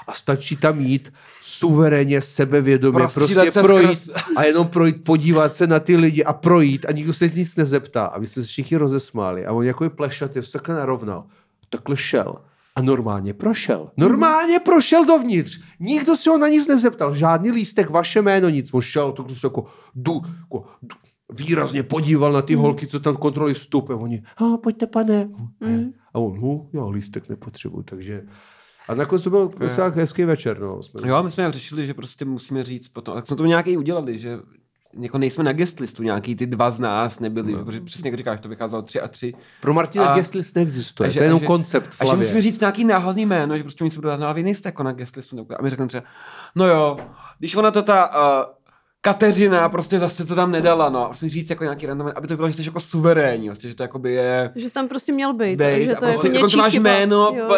[0.09, 5.67] A stačí tam jít suverénně, sebevědomě, prostě se projít skrz- a jenom projít, podívat se
[5.67, 8.07] na ty lidi a projít a nikdo se nic nezeptá.
[8.07, 9.47] A my jsme se všichni rozesmáli.
[9.47, 11.25] A on jako je plešatý, se takhle narovnal.
[11.69, 12.35] Takhle šel.
[12.77, 13.91] A normálně prošel.
[13.97, 15.61] Normálně prošel dovnitř.
[15.81, 17.15] Nikdo se ho na nic nezeptal.
[17.15, 18.75] Žádný lístek, vaše jméno, nic.
[18.75, 20.97] On šel, to se jako, du, jako du,
[21.33, 23.91] výrazně podíval na ty holky, co tam kontrolují vstup.
[23.91, 25.29] A oni, a pojďte pane.
[25.61, 25.93] Mm.
[26.15, 28.23] A on, hu, já lístek nepotřebuji, takže...
[28.89, 30.61] A nakonec to byl tak hezký večer.
[30.61, 30.83] No.
[30.83, 31.09] Jsme...
[31.09, 34.19] Jo, my jsme jak řešili, že prostě musíme říct potom, tak jsme to nějaký udělali,
[34.19, 34.39] že
[35.01, 37.65] jako nejsme na guest listu, nějaký ty dva z nás nebyli, no.
[37.65, 39.35] protože přesně jak říkáš, to vycházelo tři a tři.
[39.61, 42.43] Pro Martina A- guest list neexistuje, a že- to je jenom koncept A že musíme
[42.43, 44.83] říct nějaký náhodný jméno, že prostě oni se budou dát, no, ale vy nejste jako
[44.83, 45.47] na guest listu.
[45.59, 46.05] A my řekneme třeba,
[46.55, 46.99] no jo,
[47.39, 48.55] když ona to ta uh,
[49.13, 51.05] Kateřina prostě zase to tam nedala, no.
[51.05, 53.75] A musíme říct jako nějaký random, aby to bylo, že jsi jako suverénní, vlastně, že
[53.75, 54.51] to jakoby je...
[54.55, 55.57] Že jsi tam prostě měl být.
[55.57, 56.91] Bejt, že a to je prostě jako dokonce něčí máš chyba.
[56.91, 57.49] jméno, Jo,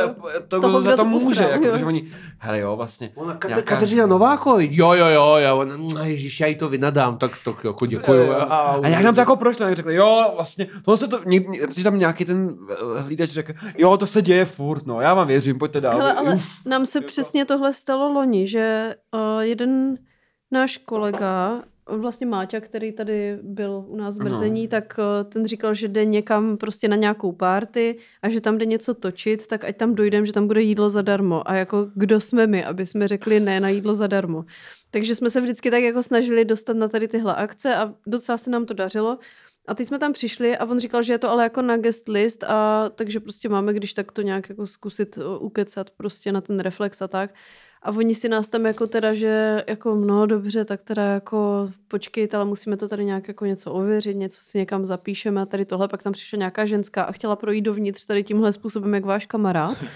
[0.48, 2.04] to, Toho, to kdo za to to může, jako, protože oni,
[2.38, 3.10] hele jo, vlastně.
[3.14, 6.68] Ona, Kate, nějaká- Kateřina Nováko, jo, jo, jo, jo, ona, "Mm, ježiš, já jí to
[6.68, 8.20] vynadám, tak to jako děkuju.
[8.22, 8.46] Jo, jo.
[8.48, 11.84] A jak nám to jako prošlo, jak řekli, jo, vlastně, tohle se to, ně, protože
[11.84, 15.58] tam nějaký ten eh, hlídač řekl, jo, to se děje furt, no, já vám věřím,
[15.58, 15.96] pojďte dál.
[15.96, 16.66] Hele, ale Uf.
[16.66, 19.96] nám se přesně tohle stalo loni, že uh, jeden
[20.50, 24.30] náš kolega, vlastně Máťa, který tady byl u nás v Ano.
[24.30, 28.58] Brzení, tak uh, ten říkal, že jde někam prostě na nějakou párty a že tam
[28.58, 31.50] jde něco točit, tak ať tam dojdem, že tam bude jídlo zadarmo.
[31.50, 34.44] A jako kdo jsme my, aby jsme řekli ne na jídlo zadarmo.
[34.90, 38.50] Takže jsme se vždycky tak jako snažili dostat na tady tyhle akce a docela se
[38.50, 39.18] nám to dařilo.
[39.68, 42.08] A teď jsme tam přišli a on říkal, že je to ale jako na guest
[42.08, 46.40] list a takže prostě máme, když tak to nějak jako zkusit o, ukecat prostě na
[46.40, 47.34] ten reflex a tak.
[47.82, 52.36] A oni si nás tam jako teda, že jako no dobře, tak teda jako počkejte,
[52.36, 55.88] ale musíme to tady nějak jako něco ověřit, něco si někam zapíšeme a tady tohle.
[55.88, 59.76] Pak tam přišla nějaká ženská a chtěla projít dovnitř tady tímhle způsobem, jak váš kamarád.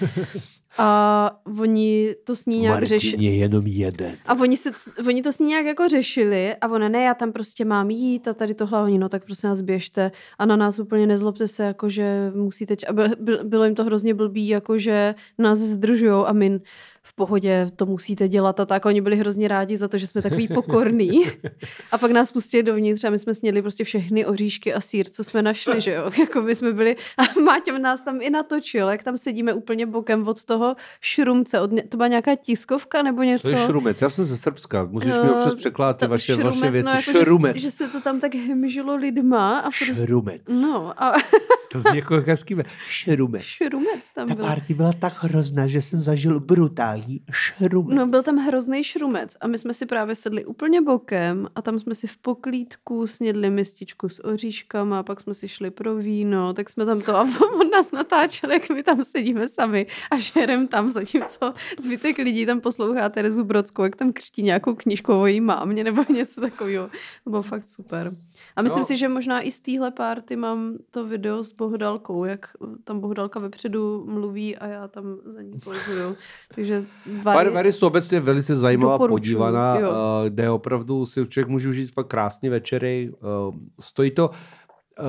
[0.79, 3.25] A oni to s ní nějak řešili.
[3.25, 4.17] je jenom jeden.
[4.27, 4.71] A oni, se,
[5.07, 8.29] oni to s ní nějak jako řešili a ona, ne, já tam prostě mám jít
[8.29, 11.63] a tady tohle, oni, no tak prostě nás běžte a na nás úplně nezlobte se,
[11.63, 15.59] jako že musíte, č- a byl, byl, bylo jim to hrozně blbý, jako že nás
[15.59, 16.61] zdržujou a my
[17.07, 18.85] v pohodě, to musíte dělat a tak.
[18.87, 21.25] Oni byli hrozně rádi za to, že jsme takový pokorný.
[21.93, 25.25] A pak nás pustili dovnitř a my jsme snědli prostě všechny oříšky a sír, co
[25.25, 26.11] jsme našli, že jo.
[26.21, 30.29] Jako my jsme byli, a Máťa nás tam i natočil, jak tam sedíme úplně bokem
[30.29, 31.61] od toho šrumce.
[31.61, 33.49] Od, to byla nějaká tiskovka nebo něco?
[33.49, 36.35] To je šrumec, já jsem ze Srbska, můžeš mi Eh, občas překládat ty Ta- vaše,
[36.35, 36.85] šrumec, vaše věci.
[36.87, 37.55] No, jako, šrumec.
[37.57, 39.59] Že, že, se to tam tak hemžilo lidma.
[39.59, 40.43] A prostě, Šrumec.
[40.63, 41.13] no, a
[41.73, 42.57] To zní jako hezký.
[42.89, 43.43] Šrumec.
[43.43, 44.45] šrumec tam Ta byl.
[44.45, 46.94] party byla tak hrozná, že jsem zažil brutální
[47.31, 47.97] šrumec.
[47.99, 51.79] No byl tam hrozný šrumec a my jsme si právě sedli úplně bokem a tam
[51.79, 56.71] jsme si v poklídku snědli mističku s oříškama, pak jsme si šli pro víno, tak
[56.71, 57.21] jsme tam to a
[57.61, 62.61] on nás natáčel, jak my tam sedíme sami a žerem tam, zatímco zbytek lidí tam
[62.61, 66.91] poslouchá Terezu Brodskou, jak tam křtí nějakou knížku o její mámě nebo něco takového.
[67.25, 68.17] To bylo fakt super.
[68.57, 68.85] A myslím No.
[68.85, 72.47] si, že možná i z téhle party mám to video s Bohdalkou, jak
[72.85, 76.17] tam Bohdalka vepředu mluví a já tam za ní pozuju.
[76.55, 76.84] Takže
[77.23, 79.93] Vary, Vary jsou obecně velice zajímavá, podívaná, jo.
[80.27, 83.11] eh, kde opravdu si člověk může užít fakt krásné večery.
[83.15, 84.31] eh, Stojí to,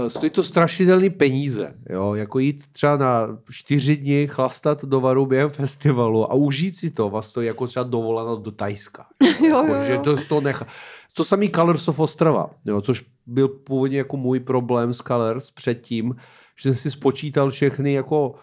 [0.06, 1.74] eh, stojí to strašidelný peníze.
[1.90, 2.14] Jo?
[2.14, 7.10] Jako jít třeba na čtyři dny chlastat do Varu během festivalu a užít si to
[7.10, 9.06] vás stojí jako třeba dovolená do Tajska.
[9.42, 10.02] Jo, jako, jo, Že jo.
[10.02, 10.66] to, to nechá.
[11.14, 12.82] To samý Colors of Ostrava, jo?
[12.82, 16.16] což byl původně jako můj problém s Colors předtím,
[16.62, 18.36] že jsem si spočítal všechny jako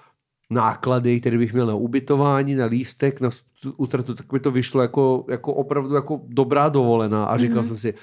[0.52, 3.30] náklady, které bych měl na ubytování, na lístek, na
[3.76, 7.66] útratu, tak mi to vyšlo jako, jako opravdu jako dobrá dovolená a říkal mm-hmm.
[7.66, 7.94] jsem si,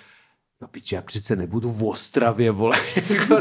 [0.62, 2.78] no piči, já přece nebudu v Ostravě, vole.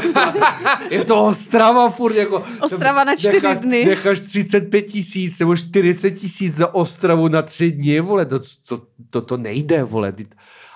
[0.89, 2.43] je to Ostrava furt, jako...
[2.61, 3.85] Ostrava na čtyři necháš, dny.
[3.85, 9.21] Necháš 35 tisíc nebo 40 tisíc za Ostravu na tři dny, vole, to, to, to,
[9.21, 10.13] to nejde, vole.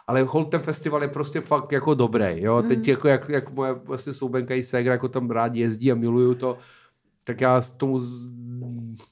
[0.07, 2.63] Ale hold ten festival je prostě fakt jako dobrý, jo.
[2.67, 6.35] Teď jako jak, jak moje vlastně soubenka i ségra jako tam rád jezdí a miluju
[6.35, 6.57] to,
[7.23, 8.31] tak já s tomu z,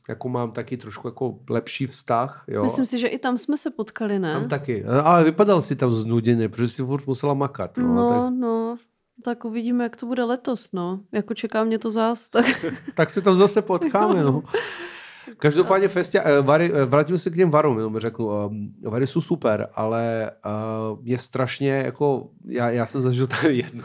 [0.09, 2.63] jako mám taky trošku jako lepší vztah, jo.
[2.63, 4.33] Myslím si, že i tam jsme se potkali, ne?
[4.33, 4.85] Tam taky.
[4.85, 7.77] Ale vypadal si tam znuděný, protože si furt musela makat.
[7.77, 8.77] No, No, tak, no,
[9.23, 10.99] tak uvidíme, jak to bude letos, no.
[11.11, 12.45] Jako čeká mě to zás, tak
[12.95, 14.43] tak se tam zase potkáme, no.
[15.37, 18.45] Každopádně festě, eh, Vary, eh, vrátím se k těm varům, jenom řeknu.
[18.45, 20.31] um, Vary jsou super, ale
[20.93, 23.83] uh, mě strašně, jako, já, já jsem zažil tady jednu,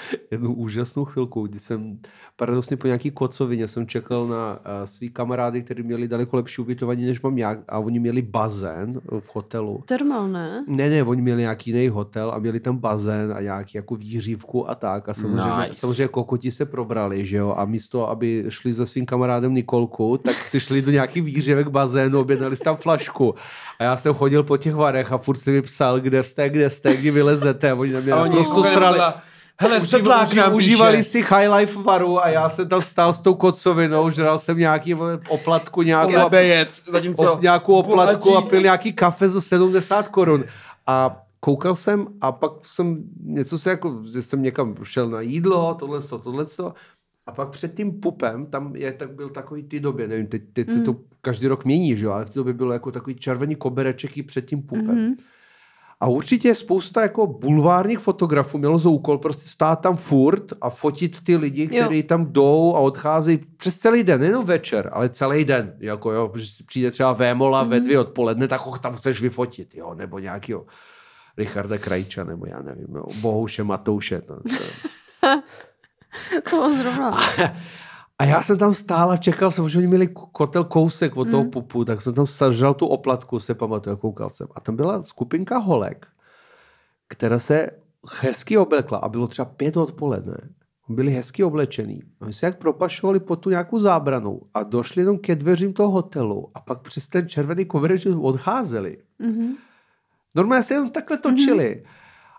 [0.30, 1.98] jednu úžasnou chvilku, kdy jsem
[2.36, 7.06] paradoxně po nějaký kocovině jsem čekal na uh, svý kamarády, kteří měli daleko lepší ubytování,
[7.06, 9.82] než mám já, a oni měli bazén v hotelu.
[9.86, 10.64] termal, ne?
[10.68, 14.70] Ne, ne, oni měli nějaký jiný hotel a měli tam bazén a nějaký jako výřívku
[14.70, 15.08] a tak.
[15.08, 15.74] A samozřejmě, Nice.
[15.74, 17.54] samozřejmě kokoti se probrali, že jo.
[17.58, 22.20] A místo, aby šli za svým kamarádem Nikolku, tak si šli do nějaký výřivek bazénu,
[22.20, 23.34] objednali si tam flašku.
[23.78, 26.70] A já jsem chodil po těch varech a furt si mi psal, kde jste, kde
[26.70, 27.70] jste, kdy vylezete.
[27.70, 28.96] A oni na mě A oni prostě srali.
[28.96, 29.22] byla,
[29.60, 31.08] Hele, Uživ- sedlák nám užívali píše.
[31.08, 34.94] si high life varu a já jsem tam stál s tou kocovinou, žral jsem nějaký
[35.28, 37.32] oplatku, nějakou, Lebejec, zatímco...
[37.32, 40.44] op, nějakou oplatku a bohatí- pil nějaký kafe za 70 korun.
[40.86, 45.74] A koukal jsem a pak jsem něco se jako, že jsem někam šel na jídlo,
[45.74, 46.46] tohle, tohle,
[47.26, 50.70] a pak před tím pupem, tam je, tak byl takový ty době, nevím, teď, teď
[50.70, 53.54] se to každý rok mění, že jo, ale v té době bylo jako takový červený
[53.54, 54.86] kobereček i před tím pupem.
[55.04, 55.14] Mhm.
[56.00, 61.24] A určitě spousta jako bulvárních fotografů mělo za úkol prostě stát tam furt a fotit
[61.24, 65.76] ty lidi, kteří tam jdou a odcházejí přes celý den, nejenom večer, ale celý den.
[65.78, 66.32] Jako jo,
[66.66, 67.70] přijde třeba Vémola mm.
[67.70, 70.66] ve dvě odpoledne, tak ho tam chceš vyfotit, jo, nebo nějakýho
[71.38, 74.22] Richarda Krajča, nebo já nevím, jo, Bohouše Matouše.
[74.28, 74.64] No, to,
[76.50, 77.10] To zrovna.
[78.18, 81.44] a já jsem tam stál a čekal jsem, že oni měli kotel kousek od toho
[81.44, 84.46] pupu, tak jsem tam žral tu oplatku, se pamatuju, koukal jsem.
[84.54, 86.06] A tam byla skupinka holek,
[87.08, 87.70] která se
[88.20, 90.36] hezky oblekla a bylo třeba pět odpoledne.
[90.88, 92.02] Byli hezky oblečený.
[92.20, 96.50] Oni se jak propašovali po tu nějakou zábranou a došli jenom ke dveřím toho hotelu
[96.54, 98.98] a pak přes ten červený koverec odcházeli.
[99.18, 99.54] Mhm.
[100.34, 101.84] Normálně se jenom takhle točili.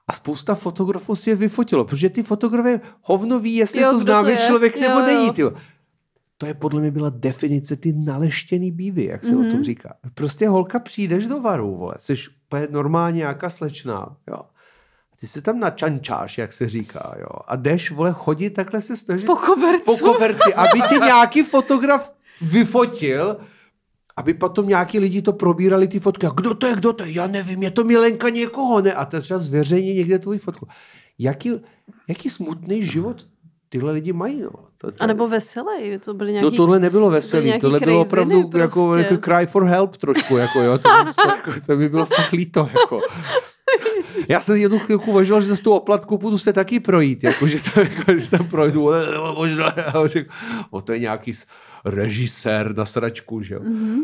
[0.07, 4.23] A spousta fotografů si je vyfotilo, protože ty fotografie hovno ví, jestli Jo, to známý
[4.35, 4.47] to je.
[4.47, 5.31] člověk Jo, nebo není.
[5.31, 5.53] Tyjo.
[6.37, 9.47] To je podle mě byla definice ty naleštěný bívy, jak se mm-hmm.
[9.49, 9.93] o tom říká.
[10.13, 12.13] Prostě holka, přijdeš do varu, vole, jsi
[12.45, 14.39] úplně normálně nějaká slečná, jo.
[15.19, 17.29] Ty se tam načančáš, jak se říká, jo.
[17.47, 19.83] A jdeš, vole, chodit, takhle se snažit Po kobercu.
[19.85, 23.37] po koberci, aby tě nějaký fotograf vyfotil,
[24.17, 26.27] aby potom nějaký lidi to probírali ty fotky.
[26.27, 27.11] A kdo to je, kdo to je?
[27.11, 28.93] Já nevím, je to milenka někoho, ne?
[28.93, 30.67] A to třeba zveřejní někde tvoji fotku.
[31.19, 31.51] Jaký,
[32.07, 33.27] jaký smutný život
[33.69, 34.49] tyhle lidi mají, no.
[34.77, 36.51] To, to, A nebo veselý, to byly nějaký...
[36.51, 39.01] No tohle nebylo veselý, nějaký tohle bylo opravdu jako, prostě.
[39.13, 40.89] jako cry for help trošku, jako jo, to,
[41.23, 43.01] to, jako, to mi bylo fakt líto, jako.
[44.29, 47.59] Já jsem jednu chvilku uvažoval, že za tu oplatku půjdu se taky projít, jako, že,
[47.73, 49.73] to, jako, že tam projdu, "Eh, možná,
[50.69, 51.33] o, to je nějaký
[51.85, 53.61] režisér na sračku, že jo.
[53.63, 54.03] Mhm.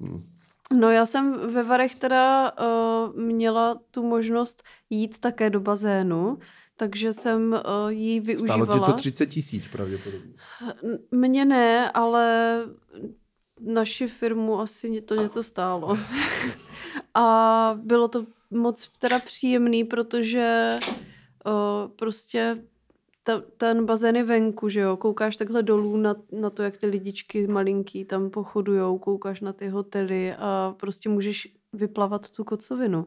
[0.00, 0.32] Hmm.
[0.72, 6.38] No já jsem ve Varech teda uh, měla tu možnost jít také do bazénu,
[6.76, 8.64] takže jsem uh, ji využívala.
[8.64, 10.32] Stálo ti to 30 tisíc pravděpodobně.
[11.10, 12.58] Mně ne, ale
[13.60, 15.98] naši firmu asi to něco stálo.
[17.14, 20.70] A bylo to moc teda příjemný, protože
[21.46, 22.64] uh, prostě
[23.22, 26.86] ta, ten bazén je venku, že jo, koukáš takhle dolů na, na to, jak ty
[26.86, 33.06] lidičky malinký tam pochodujou, koukáš na ty hotely a prostě můžeš vyplavat tu kocovinu.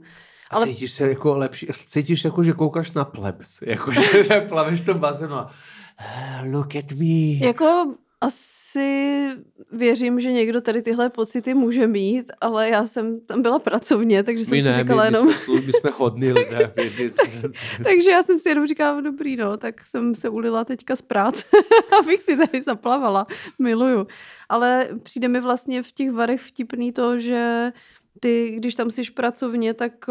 [0.49, 0.67] A Ale...
[0.67, 5.36] cítíš se jako lepší, cítíš jako, že koukáš na plebs, jako, že plaveš to bazénu
[5.36, 5.51] a
[6.51, 7.45] look at me.
[7.45, 9.30] Jako asi
[9.71, 14.45] věřím, že někdo tady tyhle pocity může mít, ale já jsem tam byla pracovně, takže
[14.45, 15.28] jsem my si ne, říkala my, jenom...
[15.28, 16.73] My jsme, my jsme chodní lidé.
[17.84, 21.45] takže já jsem si jenom říkala, dobrý no, tak jsem se ulila teďka z práce,
[21.99, 23.28] abych si tady zaplavala.
[23.60, 24.08] Miluju.
[24.49, 27.71] Ale přijde mi vlastně v těch varech vtipný to, že
[28.19, 30.10] ty, když tam jsi pracovně, tak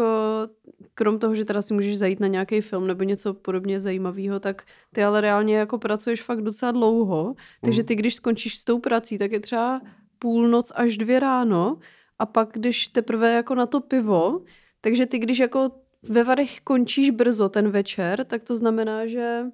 [0.95, 4.63] krom toho, že teda si můžeš zajít na nějaký film nebo něco podobně zajímavého, tak
[4.93, 7.85] ty ale reálně jako pracuješ fakt docela dlouho, takže mm.
[7.85, 9.81] ty, když skončíš s tou prací, tak je třeba
[10.19, 11.77] půlnoc až dvě ráno
[12.19, 14.41] a pak, když teprve jako na to pivo,
[14.81, 15.71] takže ty, když jako
[16.03, 19.45] ve Varech končíš brzo ten večer, tak to znamená, že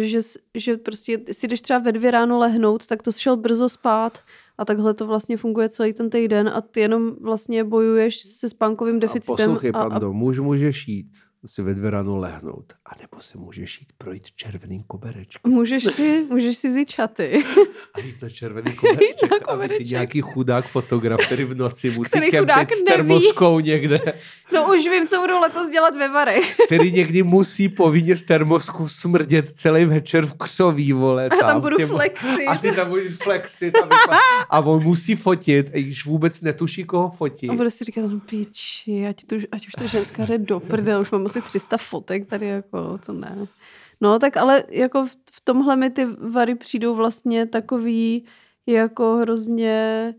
[0.00, 0.18] že,
[0.54, 4.18] že prostě si jdeš třeba ve dvě ráno lehnout, tak to šel brzo spát
[4.58, 9.00] a takhle to vlastně funguje celý ten týden a ty jenom vlastně bojuješ se spánkovým
[9.00, 9.34] deficitem.
[9.34, 12.72] A poslouchej, a, Pando, muž můžeš jít si ve dvě ráno lehnout.
[12.86, 15.52] A nebo si můžeš jít projít červeným koberečkem.
[15.52, 17.44] Můžeš si, můžeš si vzít čaty.
[17.94, 19.30] A jít na červený kobereček.
[19.30, 19.86] na kobereček.
[19.86, 24.00] ty nějaký chudák fotograf, který v noci musí kempit s termoskou někde.
[24.52, 26.56] No už vím, co budu letos dělat ve Varech.
[26.66, 31.28] který někdy musí povinně z termosku smrdět celý večer v křoví, vole.
[31.28, 32.48] Tam, a tam budu těm, flexit.
[32.48, 33.74] A ty tam budeš flexit.
[34.10, 34.18] A,
[34.50, 37.48] a on musí fotit, i když vůbec netuší, koho fotí.
[37.48, 41.00] A bude si říkat, no piči, ať, tu, ať už ta ženská jde do prdel,
[41.00, 43.46] už mám asi 300 fotek tady, jako to ne.
[44.00, 48.24] No tak ale jako v, v tomhle mi ty vary přijdou vlastně takový
[48.66, 50.14] jako hrozně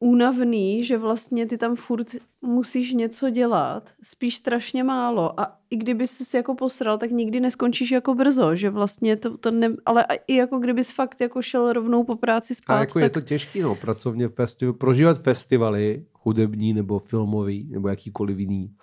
[0.00, 2.06] únavný, že vlastně ty tam furt
[2.42, 7.40] musíš něco dělat, spíš strašně málo a i kdyby jsi si jako posral, tak nikdy
[7.40, 11.72] neskončíš jako brzo, že vlastně to, to ne, ale i jako kdybys fakt jako šel
[11.72, 12.76] rovnou po práci spát.
[12.76, 13.02] A jako tak...
[13.02, 18.74] je to těžký, no, pracovně festival, prožívat festivaly, hudební nebo filmový, nebo jakýkoliv jiný,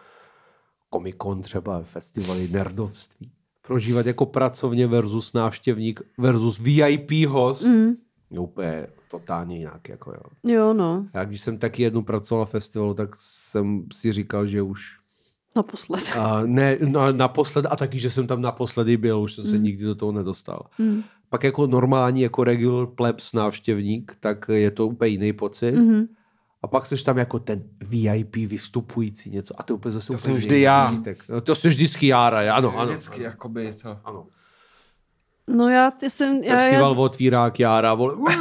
[0.94, 3.32] komikon třeba, festivaly nerdovství.
[3.68, 7.66] Prožívat jako pracovně versus návštěvník versus VIP host.
[7.66, 7.94] Mm.
[8.32, 9.90] Je úplně totálně jinak.
[9.90, 10.54] Jako jo.
[10.54, 11.08] jo, no.
[11.14, 14.82] Já když jsem taky jednou pracoval na festivalu, tak jsem si říkal, že už
[15.56, 16.04] Naposled.
[16.18, 19.64] A ne, na, naposled a taky, že jsem tam naposledy byl, už jsem se mm.
[19.64, 20.66] nikdy do toho nedostal.
[20.78, 21.04] Mm.
[21.30, 25.72] Pak jako normální, jako regular plebs návštěvník, tak je to úplně jiný pocit.
[25.72, 26.06] Mm.
[26.64, 29.54] A pak jsi tam jako ten VIP vystupující něco.
[29.58, 30.94] A to úplně zase to úplně vždy já.
[31.30, 32.92] No, to jsi vždycky já, ano, ano.
[32.92, 33.24] Vždycky, ano.
[33.24, 34.00] jakoby to.
[34.06, 34.28] Ano.
[35.48, 36.44] No já ty jsem...
[36.44, 37.00] Já, Festival já...
[37.00, 38.16] otvírák Jára, vole.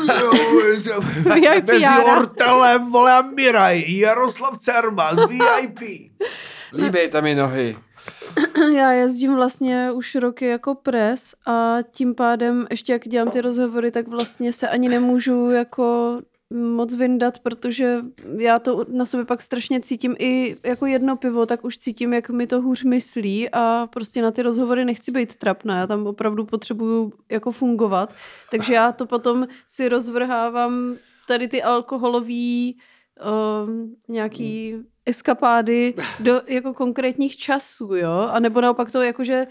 [1.35, 2.17] VIP Mezi Jára.
[2.17, 5.81] Ortelem, vole, a Miraj, Jaroslav Cerman, VIP.
[6.73, 7.77] Líbejte mi nohy.
[8.77, 13.91] Já jezdím vlastně už roky jako pres a tím pádem, ještě jak dělám ty rozhovory,
[13.91, 16.19] tak vlastně se ani nemůžu jako
[16.53, 17.99] moc vyndat, protože
[18.39, 22.31] já to na sobě pak strašně cítím i jako jedno pivo, tak už cítím, jak
[22.31, 26.45] mi to hůř myslí a prostě na ty rozhovory nechci být trapná, já tam opravdu
[26.45, 28.15] potřebuju jako fungovat,
[28.51, 30.97] takže já to potom si rozvrhávám
[31.29, 32.79] tady ty alkoholový
[33.65, 34.75] um, nějaký
[35.07, 39.47] eskapády do jako konkrétních časů, jo, a nebo naopak to jakože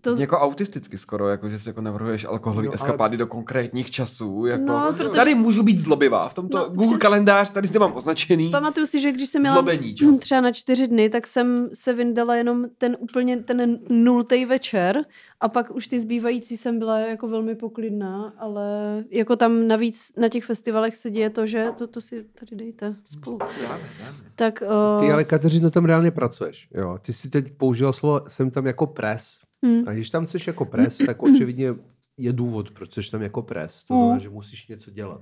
[0.00, 0.16] to...
[0.16, 3.18] Jako autisticky skoro, jako že si jako navrhuješ alkoholový no, eskapády ale...
[3.18, 4.46] do konkrétních časů.
[4.46, 4.64] Jako...
[4.64, 5.08] No, protože...
[5.08, 6.28] Tady můžu být zlobivá.
[6.28, 7.02] V tomto no, Google přes...
[7.02, 8.50] kalendář tady to mám označený.
[8.50, 9.64] Pamatuju si, že když jsem měla
[10.20, 15.04] třeba na čtyři dny, tak jsem se vyndala jenom ten úplně ten nultý večer
[15.40, 18.64] a pak už ty zbývající jsem byla jako velmi poklidná, ale
[19.10, 22.96] jako tam navíc na těch festivalech se děje to, že to, to si tady dejte
[23.06, 23.38] spolu.
[23.38, 24.18] Dáme, dáme.
[24.34, 25.04] Tak, uh...
[25.04, 26.68] Ty ale Kateřino tam reálně pracuješ.
[26.74, 26.98] Jo?
[27.00, 29.49] Ty si teď použila slovo, jsem tam jako pres.
[29.64, 29.88] Hmm.
[29.88, 31.74] A když tam jsi jako pres, tak očividně
[32.16, 33.84] je důvod, proč jsi tam jako pres.
[33.84, 34.20] To znamená, hmm.
[34.20, 35.20] že musíš něco dělat.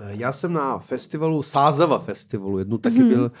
[0.00, 3.08] Eh, já jsem na festivalu, Sázava festivalu, jednu taky hmm.
[3.08, 3.32] byl,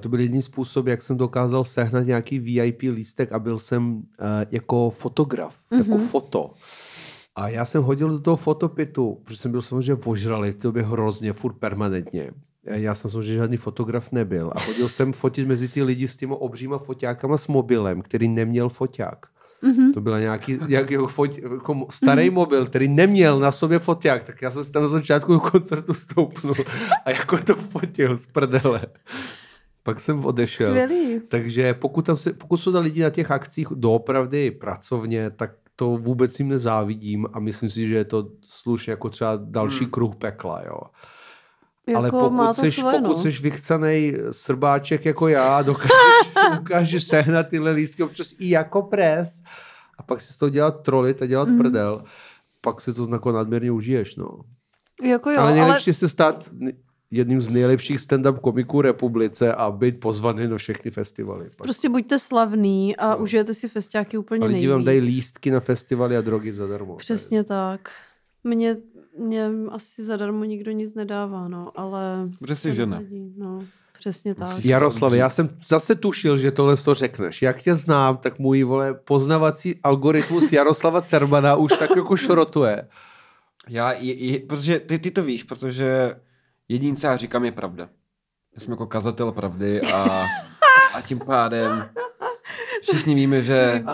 [0.00, 4.02] to byl jediný způsob, jak jsem dokázal sehnat nějaký VIP lístek a byl jsem uh,
[4.50, 5.78] jako fotograf, mm-hmm.
[5.78, 6.54] jako foto.
[7.34, 11.32] A já jsem hodil do toho fotopitu, protože jsem byl samozřejmě ožralý, to by hrozně,
[11.32, 12.30] furt permanentně.
[12.64, 16.34] Já jsem samozřejmě žádný fotograf nebyl a chodil jsem fotit mezi ty lidi s těmi
[16.38, 19.26] obříma foťákama s mobilem, který neměl foťák.
[19.62, 19.92] Mhm.
[19.92, 24.50] To byl nějaký, nějaký fot, jako starý mobil, který neměl na sobě foťák, tak já
[24.50, 26.54] jsem si tam na začátku koncertu stoupnul
[27.04, 28.86] a jako to fotil z prdele.
[29.82, 30.66] Pak jsem odešel.
[30.68, 31.20] Skvělý.
[31.28, 35.96] Takže pokud, tam se, pokud jsou tam lidi na těch akcích doopravdy pracovně, tak to
[35.96, 39.90] vůbec jim nezávidím a myslím si, že je to slušně jako třeba další Hmm.
[39.90, 40.80] kruh pekla, jo.
[41.86, 43.18] Jako Ale má pokud to jsi, svoje, pokud no.
[43.18, 45.92] jsi vychcenej srbáček jako já, dokážeš,
[46.56, 49.42] dokážeš sehnat tyhle lístky občas i jako pres
[49.98, 51.58] a pak si z toho dělat trolit a dělat Mhm.
[51.58, 52.04] prdel,
[52.60, 54.40] pak si to jako nadměrně užiješ, no.
[55.02, 56.50] Jako jo, ale ale, nejlepší je se stát
[57.10, 61.44] jedním z nejlepších stand-up komiků republice a být pozvaný na všechny festivaly.
[61.44, 61.56] Pak.
[61.66, 63.18] prostě buďte slavný a No.
[63.18, 64.70] užijete si festiáky úplně A lidi nejvíc.
[64.70, 66.96] vám dají lístky na festivaly a drogy zadarmo.
[66.96, 67.90] Přesně tak.
[68.44, 68.76] Mně,
[69.18, 72.28] mě asi zadarmo nikdo nic nedává, no, ale...
[72.38, 72.98] Protože jsi žena.
[72.98, 73.64] nevadí, No,
[73.98, 74.64] přesně tak.
[74.64, 77.42] Jaroslav, já jsem zase tušil, že tohle to řekneš.
[77.42, 82.88] Jak tě znám, tak můj vole poznavací algoritmus Jaroslava Cermana už tak jako šrotuje.
[83.68, 86.16] Já, je, je, protože ty, ty to víš, protože
[86.68, 87.88] jediné, co já říkám, je pravda.
[88.54, 90.26] Já jsem jako kazatel pravdy a,
[90.94, 91.88] a tím pádem
[92.82, 93.84] všichni víme, že,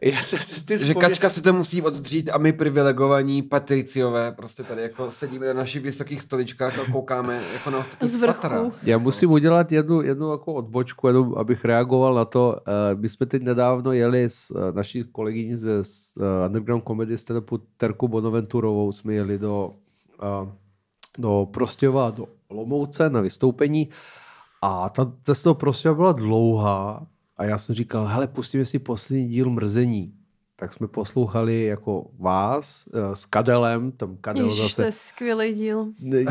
[0.00, 4.82] Já se, ty že kačka se to musí oddřít a my privilegovaní patriciové prostě tady
[4.82, 8.38] jako sedíme na našich vysokých stoličkách a koukáme jako na ostatní Z vrchu.
[8.38, 8.70] spatra.
[8.82, 12.56] Já musím udělat jednu, jednu jako odbočku, jenom abych reagoval na to.
[12.66, 17.16] Eh, My jsme teď nedávno jeli s eh, naší kolegyní ze z, eh, Underground Comedy
[17.16, 19.72] stand-upu Terku Bonaventurovou, jsme jeli do,
[21.18, 23.88] do Prostěva, do Olomouce na vystoupení
[24.62, 27.06] a ta cesta do Prostěva byla dlouhá
[27.38, 30.14] a já jsem říkal, hele, pustíme si poslední díl Mrzení.
[30.60, 35.54] Tak jsme poslouchali jako vás eh, s Kadelem, tam Kadel Ježiš, zase to je skvělý
[35.54, 35.86] díl.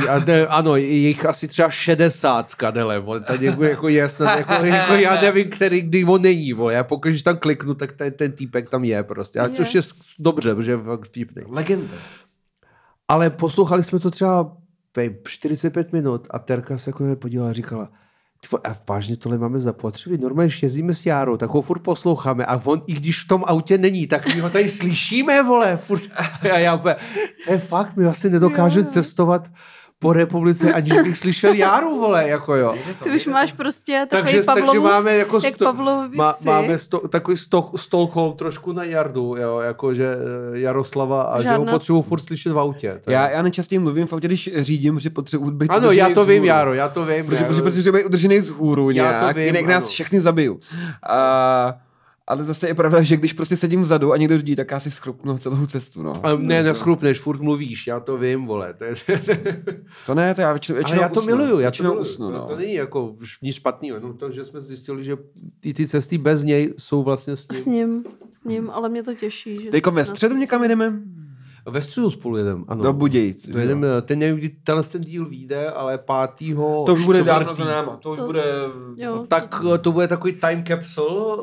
[0.09, 4.09] a ne, ano, je jich asi třeba 60 s kadelem, vole, tady jako, jako je
[4.09, 7.73] snad, jako, jako, já nevím, který, kdy on není, vole, já pokud když tam kliknu,
[7.73, 9.49] tak ten, ten týpek tam je prostě, a Je.
[9.49, 9.81] což je
[10.19, 11.43] dobře, protože je fakt vtipný.
[11.47, 11.93] Legenda.
[13.07, 14.57] Ale poslouchali jsme to třeba
[14.91, 17.97] tej, 45 minut a Terka se jako podívala a říkala, "Ty vole,
[18.63, 20.17] a vážně tohle máme zapotřebí.
[20.17, 23.77] Normálně, jezdíme s Járou, tak ho furt posloucháme a on, i když v tom autě
[23.77, 26.03] není, tak my ho tady slyšíme, vole, furt.
[26.51, 26.95] A já úplně,
[27.45, 28.91] to je fakt, my asi nedokážeme Jo.
[28.91, 29.47] cestovat
[29.99, 32.75] po republice, aniž bych slyšel Járu, vole, jako jo.
[33.03, 36.17] Ty už máš prostě takový Takže, takže Pavlovův, máme jako jak sto, Pavlovici.
[36.17, 37.37] má, máme sto, takový
[37.75, 40.17] Stockholm trošku na Jardu, jo, jako že
[40.53, 42.87] eh, Jaroslava a že ho Žádná- potřebuji furt slyšet v autě.
[43.07, 46.25] Je- Já, já nejčastěji mluvím v autě, když řídím, že potřebuji být Ano, já to
[46.25, 46.43] vím.
[46.45, 47.25] Jaro, já to vím.
[47.25, 49.87] Protože, protože, protože být udržený vzhůru Já to nějak, vím, jinak nás ano.
[49.87, 50.59] všechny zabiju.
[51.09, 51.75] A,
[52.27, 54.91] ale zase je pravda, že když prostě sedím vzadu a někdo řídí, tak já si
[54.91, 56.03] schrupnu celou cestu.
[56.03, 56.13] No.
[56.25, 58.73] Ale ne, to, neschrupneš, furt mluvíš, já to vím, vole.
[58.73, 58.95] To je...
[60.05, 62.01] to ne, to já většinou, Ale většinou já to usnu, miluju, já to miluju.
[62.01, 62.47] usnu, to, no.
[62.47, 65.17] to není jako už nic špatného, jenom to, že jsme zjistili, že
[65.59, 67.61] ty, ty cesty bez něj jsou vlastně s ním.
[67.61, 69.63] S ním, s ním, ale mě to těší.
[69.63, 70.99] Že Teďko ve středu to někam jedeme?
[71.69, 72.83] Ve středu spolu jedem, ano.
[72.83, 73.49] Do Budějic.
[73.51, 73.89] To jedem, jo.
[74.01, 77.97] ten nevím, kdy tenhle ten díl vyjde, ale pátýho To už bude dávno za náma,
[77.97, 78.43] to už To- bude...
[78.95, 81.37] Jo, Tak eh, to bude takový time capsule.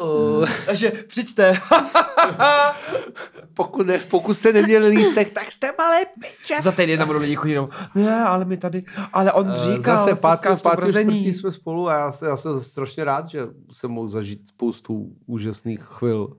[0.48, 1.58] eh, Takže přijďte.
[3.54, 6.60] pokud, ne, pokud jste neměli lístek, tak jste malé piče.
[6.62, 7.58] za týden tam budou lidi chodit,
[7.94, 11.88] ne, ale my tady, ale on Eh, říkal Zase v pátý, pátý čtvrtý jsme spolu
[11.88, 13.40] a já, se, já jsem strašně rád, že
[13.72, 16.36] jsem mohl zažít spoustu úžasných chvil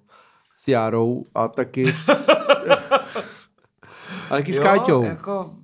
[0.58, 2.10] s Járou a taky s,
[4.36, 5.04] a taky s Káťou.
[5.04, 5.56] jako...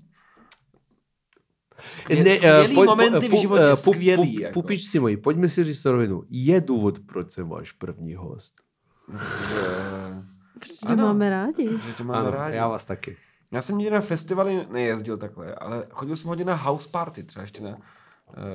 [2.09, 4.37] Ne, Ne, eh, skvělý pojď- momenty pu- v životě, eh, pu- skvělý.
[4.37, 4.53] pu- jako.
[4.53, 6.23] Pupičci moji, pojďme si říct rovinu.
[6.29, 8.53] Je důvod, proč jsem váš první host.
[9.11, 10.21] Že-
[10.59, 11.03] protože Ano.
[11.05, 11.69] máme rádi.
[11.85, 12.55] Že tě máme Ano, rádi.
[12.55, 13.17] já vás taky.
[13.51, 17.41] Já jsem nikdy na festivaly nejezdil takhle, ale chodil jsem hodně na house party, třeba
[17.41, 17.77] ještě na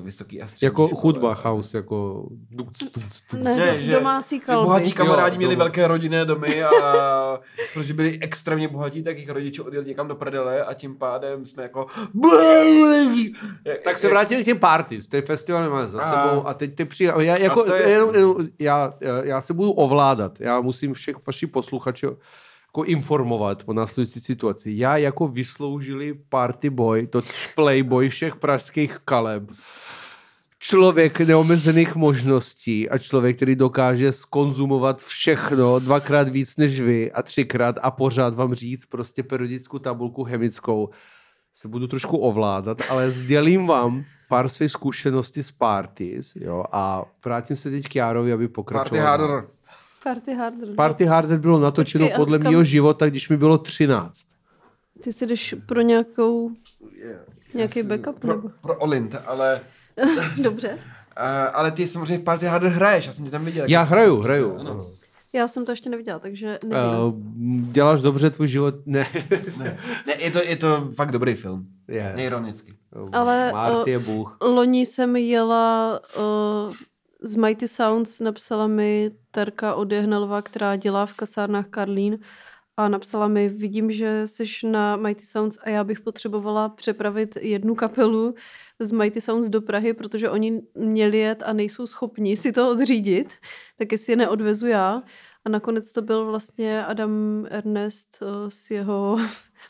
[0.01, 1.01] vysoký a střední Jako škole.
[1.03, 2.27] hudba, house, jako...
[2.51, 3.43] Duc, duc, duc.
[3.43, 4.65] Ne, Že- že- domácí Že kalby.
[4.65, 5.65] bohatí kamarádi Jo, měli doma.
[5.65, 7.39] velké rodinné domy a
[7.75, 11.63] protože byli extrémně bohatí, tak jejich rodiče odjeli někam do prdele a tím pádem jsme
[11.63, 11.87] jako...
[13.85, 17.13] Tak se vrátíme k těm parties, ten festival máme za sebou a teď ty přijde,
[17.19, 22.07] já, jako, je- jenom, jenom, já, já se budu ovládat, já musím všech vaši posluchači
[22.77, 24.73] jako informovat o následující situaci.
[24.75, 27.23] Já jako vysloužilý party boy, to
[27.55, 29.43] playboy všech pražských kaleb,
[30.59, 37.77] člověk neomezených možností a člověk, který dokáže skonzumovat všechno dvakrát víc než vy a třikrát
[37.83, 40.91] a pořád vám říct prostě periodickou tabulku chemickou,
[41.53, 47.57] se budu trošku ovládat, ale sdělím vám pár svých zkušeností z parties, jo, a vrátím
[47.57, 48.85] se teď k Járovi, aby pokračoval.
[48.85, 49.56] Party harder.
[50.07, 50.69] Party harder.
[50.75, 54.21] Party Harder bylo natočeno Počkej, podle kam- mého života, když mi bylo 13.
[55.03, 56.51] Ty si jdeš pro nějakou,
[57.55, 58.19] nějaký si- backup?
[58.19, 58.51] Pro, Nebo?
[58.61, 59.61] pro Olint, ale...
[60.43, 60.69] Dobře.
[60.69, 60.79] Uh,
[61.53, 63.65] ale ty samozřejmě v Party Harder hraješ, já jsem tě tam viděl.
[63.69, 64.59] Já hraju, hraju.
[64.59, 64.87] Ano.
[65.33, 66.99] Já jsem to ještě neviděla, takže nevím.
[66.99, 67.15] Uh,
[67.73, 68.75] děláš dobře tvůj život?
[68.87, 69.07] Ne.
[69.59, 71.67] Ne, ne je, to, je to fakt dobrý film.
[71.89, 72.13] je.
[72.17, 72.75] Neironicky.
[73.13, 74.37] Ale, Marty uh, je bůh.
[74.41, 76.73] Loni jsem jela uh,
[77.23, 82.19] z Mighty Sounds, napsala mi Terka Odehnalová, která dělá v kasárnách Karlín
[82.77, 87.75] a napsala mi, vidím, že jsi na Mighty Sounds a já bych potřebovala přepravit jednu
[87.75, 88.35] kapelu
[88.79, 93.35] z Mighty Sounds do Prahy, protože oni měli jet a nejsou schopni si to odřídit,
[93.79, 95.03] tak jestli je neodvezu já.
[95.45, 99.19] A nakonec to byl vlastně Adam Ernest uh, s jeho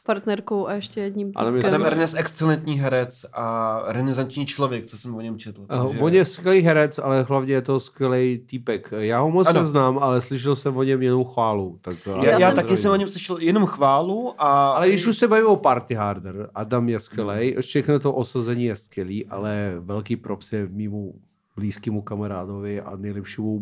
[0.05, 1.67] partnerkou a ještě jedním týpkem.
[1.67, 5.61] Adam Ernest excelentní herec a renesanční člověk, co jsem o něm četl.
[5.61, 8.89] Uh, takže- on je skvělý herec, ale hlavně je to skvělý týpek.
[8.99, 9.61] Já ho moc Ano.
[9.61, 11.79] neznám, ale slyšel jsem o něm jenom chválu.
[11.81, 14.71] Tak, Já, Já já, jsem taky jsem o něm slyšel jenom chválu a...
[14.71, 17.63] Ale když už se bavíme o Party Harder, Adam je skvělý, Hmm.
[17.63, 21.15] všechno to osazení je skvělý, ale velký props je mýmu
[21.57, 23.61] blízkému kamarádovi a nejlepšímu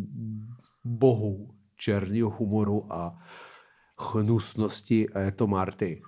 [0.85, 3.18] bohu černého humoru a
[4.12, 6.03] hnusnosti a je to Marty.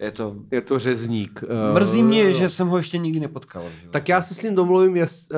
[0.00, 0.34] Je to...
[0.50, 1.44] Je to řezník.
[1.48, 2.32] eh, Mrzí mě, no.
[2.32, 3.62] že jsem ho ještě nikdy nepotkal.
[3.62, 3.68] Že?
[3.86, 3.90] jo.
[3.90, 5.32] Tak já se s ním domluvím, jest,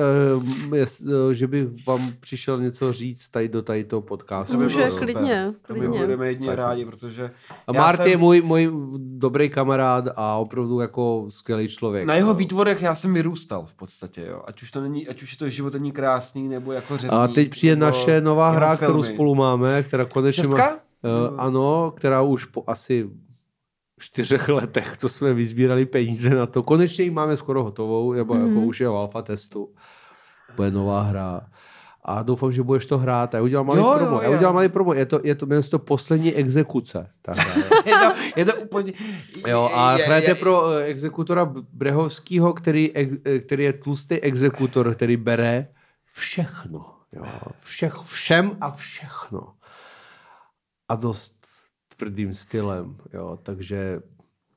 [0.69, 4.57] uh, jest, uh, že bych vám přišel něco říct tady do tady toho podcastu.
[4.57, 5.05] To Může, bylo super.
[5.13, 5.99] klidně, To my klidně.
[5.99, 6.57] budeme jedině Tak.
[6.57, 7.31] rádi, protože...
[7.67, 12.05] A já Marty jsem- je můj, můj dobrý kamarád a opravdu jako skvělý člověk.
[12.07, 12.33] Na jeho No.
[12.33, 14.41] výtvorech já jsem vyrůstal v podstatě, jo.
[14.47, 17.13] Ať už to není, ať už je to život není krásný, nebo jako řezník.
[17.21, 19.13] A teď přijde naše nová hra, kterou filmy.
[19.13, 20.57] spolu máme, která konečně má...
[20.57, 20.75] Šestka?
[20.75, 23.09] Uh, ano, která už po asi
[24.03, 28.47] čtyřech letech, co jsme vyzbírali peníze na to, konečně ji máme skoro hotovou, nebo mm-hmm.
[28.47, 28.63] jako Mhm.
[28.63, 29.73] už je v alfa testu.
[30.55, 31.41] Bude nová hra.
[32.05, 33.35] A doufám, že budeš to hrát.
[33.35, 34.21] A já udělám malý Jo, jo, promo.
[34.21, 34.93] Já udělám malý promo.
[34.93, 37.09] Je to, je to, to poslední exekuce.
[37.21, 37.33] Ta
[37.85, 38.93] je, to, je to úplně...
[39.47, 44.95] Jo, a je, hrajete je, pro eh, exekutora Brehovského, který, eh, který je tlustý exekutor,
[44.95, 45.67] který bere
[46.11, 46.85] všechno.
[47.13, 47.25] Jo,
[47.59, 49.53] všech, všem a všechno.
[50.89, 51.42] A dost
[52.03, 52.95] tvrdým stylem.
[53.13, 53.99] Jo, takže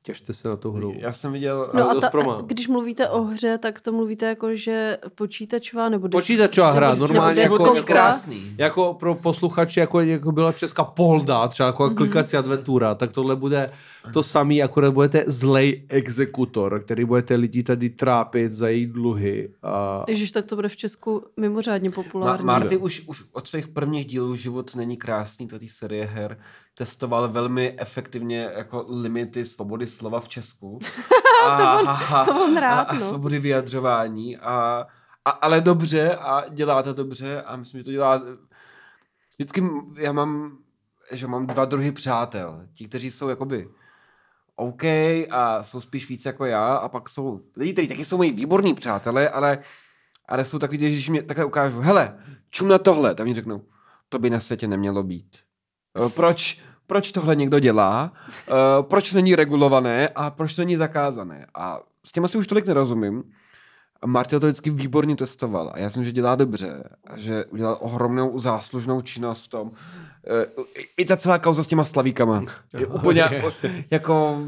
[0.05, 0.94] těšte se na tu hru.
[0.99, 1.70] Já jsem viděl...
[1.72, 2.42] Ale No a dost ta, promo.
[2.47, 6.07] když mluvíte o hře, tak to mluvíte jako, že počítačová nebo...
[6.07, 7.92] desk- Počítačová hra, nebo- normálně nebo jako- deskovka.
[7.92, 8.55] krásný.
[8.59, 11.92] Jako pro posluchače, jako, jako byla česká Polda, třeba jako Mhm.
[11.92, 11.97] mm-hmm.
[11.97, 13.70] klikací adventura, tak tohle bude
[14.12, 19.49] to samý, akorát budete zlej exekutor, který budete lidi tady trápit za její dluhy.
[19.62, 20.05] A...
[20.09, 22.47] Ježiš, tak to bude v Česku mimořádně Ma- populární.
[22.47, 26.38] Marty už, už od svých prvních dílů Život není krásný, to té série her,
[26.79, 30.79] testoval velmi efektivně jako limity svobody slova v Česku.
[31.47, 33.01] A, a, to on rád, a, a no.
[33.01, 34.37] svobody vyjadřování.
[34.37, 34.87] A,
[35.24, 38.22] a, ale dobře a dělá to dobře a myslím, že to dělá...
[39.39, 39.62] Vždycky
[39.99, 40.59] já mám,
[41.12, 42.66] že mám dva druhy přátel.
[42.74, 43.68] Ti, kteří jsou jakoby
[44.57, 44.85] OK
[45.31, 48.74] a jsou spíš víc jako já a pak jsou lidi, kteří taky jsou moji výborní
[48.74, 49.59] přátelé, ale,
[50.29, 52.18] ale jsou takový, že když mě takhle ukážu, hele,
[52.51, 53.64] čum na tohle, tak mi řeknou,
[54.09, 55.37] to by na světě nemělo být.
[56.14, 58.12] Proč, proč tohle někdo dělá,
[58.49, 61.47] Eh, proč není regulované a proč to není zakázané.
[61.55, 63.22] A s těma si už tolik nerozumím.
[64.03, 67.78] A Marty to vždycky výborně testoval a já jsem, že dělá dobře a že udělal
[67.80, 69.70] ohromnou záslužnou činnost v tom.
[70.26, 70.47] Eh,
[70.80, 72.45] i- I ta celá kauza s těma slavíkama.
[72.78, 73.51] Je úplně jako,
[73.91, 74.39] jako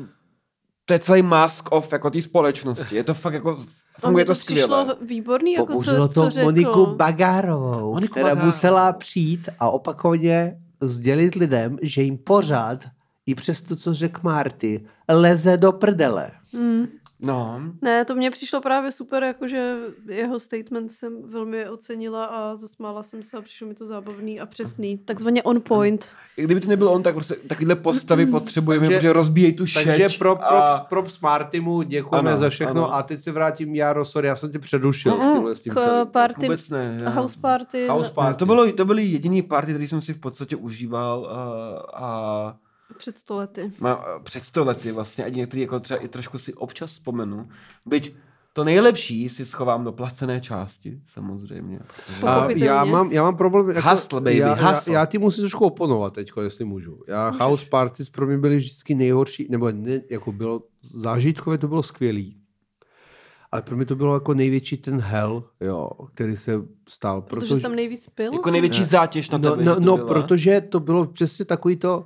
[0.85, 2.97] to je celý mask off jako té společnosti.
[2.97, 3.59] Je to fakt jako,
[4.01, 4.97] funguje to přišlo skvěle.
[5.07, 6.45] výborný, jako Použilo co, to co řekl.
[6.45, 8.47] Moniku Bagárovou, Moniku která Bagárovou.
[8.47, 12.85] musela přijít a opakovaně sdělit lidem, že jim pořád,
[13.27, 16.31] i přes to, co řekl Marty, leze do prdele.
[16.53, 16.87] Mm.
[17.23, 19.77] No, Ne, to mně přišlo právě super, jakože
[20.09, 24.47] jeho statement jsem velmi ocenila a zasmála jsem se a přišlo mi to zábavný a
[24.47, 24.99] přesný.
[24.99, 26.09] Takzvaně on point.
[26.37, 29.85] i kdyby to nebyl on, tak prostě takovýhle postavy potřebujeme, Takže- protože rozbíjejí tu šeč.
[29.85, 30.79] Takže pro, pro, a...
[30.89, 32.95] pro Smartimu děkujeme Ano, za všechno ano.
[32.95, 35.73] a teď se vrátím Jaro, sorry, já jsem tě předušil s Mm, tímhle s tím
[35.73, 36.07] K celým.
[36.07, 37.01] party, Vůbec ne.
[37.03, 37.87] já- house party.
[37.89, 38.39] House Ne, party.
[38.39, 42.57] To, bylo, to byly jediný party, který jsem si v podstatě užíval a, a
[42.99, 43.73] Před sto lety.
[43.81, 47.49] má, před sto lety vlastně a některý jako třeba i trošku si občas vzpomenu.
[47.87, 48.15] Byť
[48.53, 51.81] to nejlepší si schovám do placené části, samozřejmě.
[51.97, 52.27] Protože...
[52.27, 53.69] A- já, mám, já mám problém...
[53.71, 54.93] Jako, Hustle, baby, já, hustle.
[54.95, 57.03] Já, já ti musím trošku oponovat teď, jestli můžu.
[57.09, 57.43] Já, Můžeš.
[57.43, 62.37] house parties pro mě byly vždycky nejhorší, nebo ne, jako bylo, zážitkově to bylo skvělý.
[63.53, 66.53] Ale pro mě to bylo jako největší ten hell, jo, který se
[66.89, 67.23] stal.
[67.23, 68.33] Protože jsi tam nejvíc pil?
[68.33, 69.65] Jako největší zátěž na No, tebe.
[69.65, 70.09] no, no byla.
[70.09, 72.05] protože to bylo přesně takový to,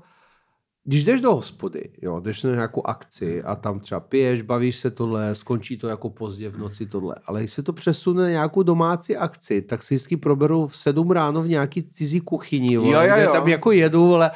[0.84, 4.90] když jdeš do hospody, jo, jdeš na nějakou akci a tam třeba piješ, bavíš se
[4.90, 8.62] tohle, skončí to jako pozdě v noci tohle, ale když se to přesune na nějakou
[8.62, 13.16] domácí akci, tak si vždycky proberu v sedm ráno v nějaký cizí kuchyni, Jo, jo,
[13.16, 13.32] jo.
[13.32, 14.30] tam jako jedu, ale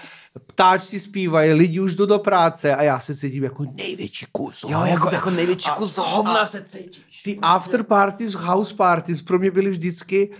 [0.47, 4.84] ptáčci zpívají, lidi už jdou do práce a já se cítím jako největší kus Jo,
[4.84, 7.22] jako, jako největší kus hovna se cítíš.
[7.22, 10.30] ty after parties, house parties pro mě byly vždycky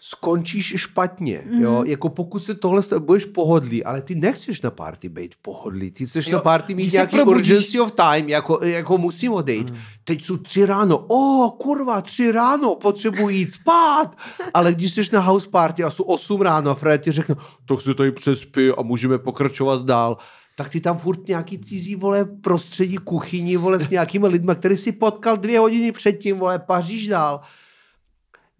[0.00, 1.42] skončíš špatně.
[1.46, 1.62] Mhm.
[1.62, 1.82] Jo?
[1.86, 5.90] Jako pokud se tohle budeš pohodlý, ale ty nechceš na party být pohodlý.
[5.90, 9.74] Ty chceš Jo, na party mít nějaký probudíš- urgency of time, jako, jako musím odejít.
[10.04, 10.98] Teď jsou tři ráno.
[10.98, 14.16] O, kurva, tři ráno, potřebuji jít spát.
[14.54, 17.34] Ale když jsi na house party a jsou osm ráno a Fred ti řekne,
[17.66, 20.16] tak se tady přespí a můžeme pokračovat dál
[20.56, 24.92] tak ty tam furt nějaký cizí, vole, prostředí kuchyni, vole, s nějakými lidmi, který si
[24.92, 27.40] potkal dvě hodiny předtím, vole, paříš dál.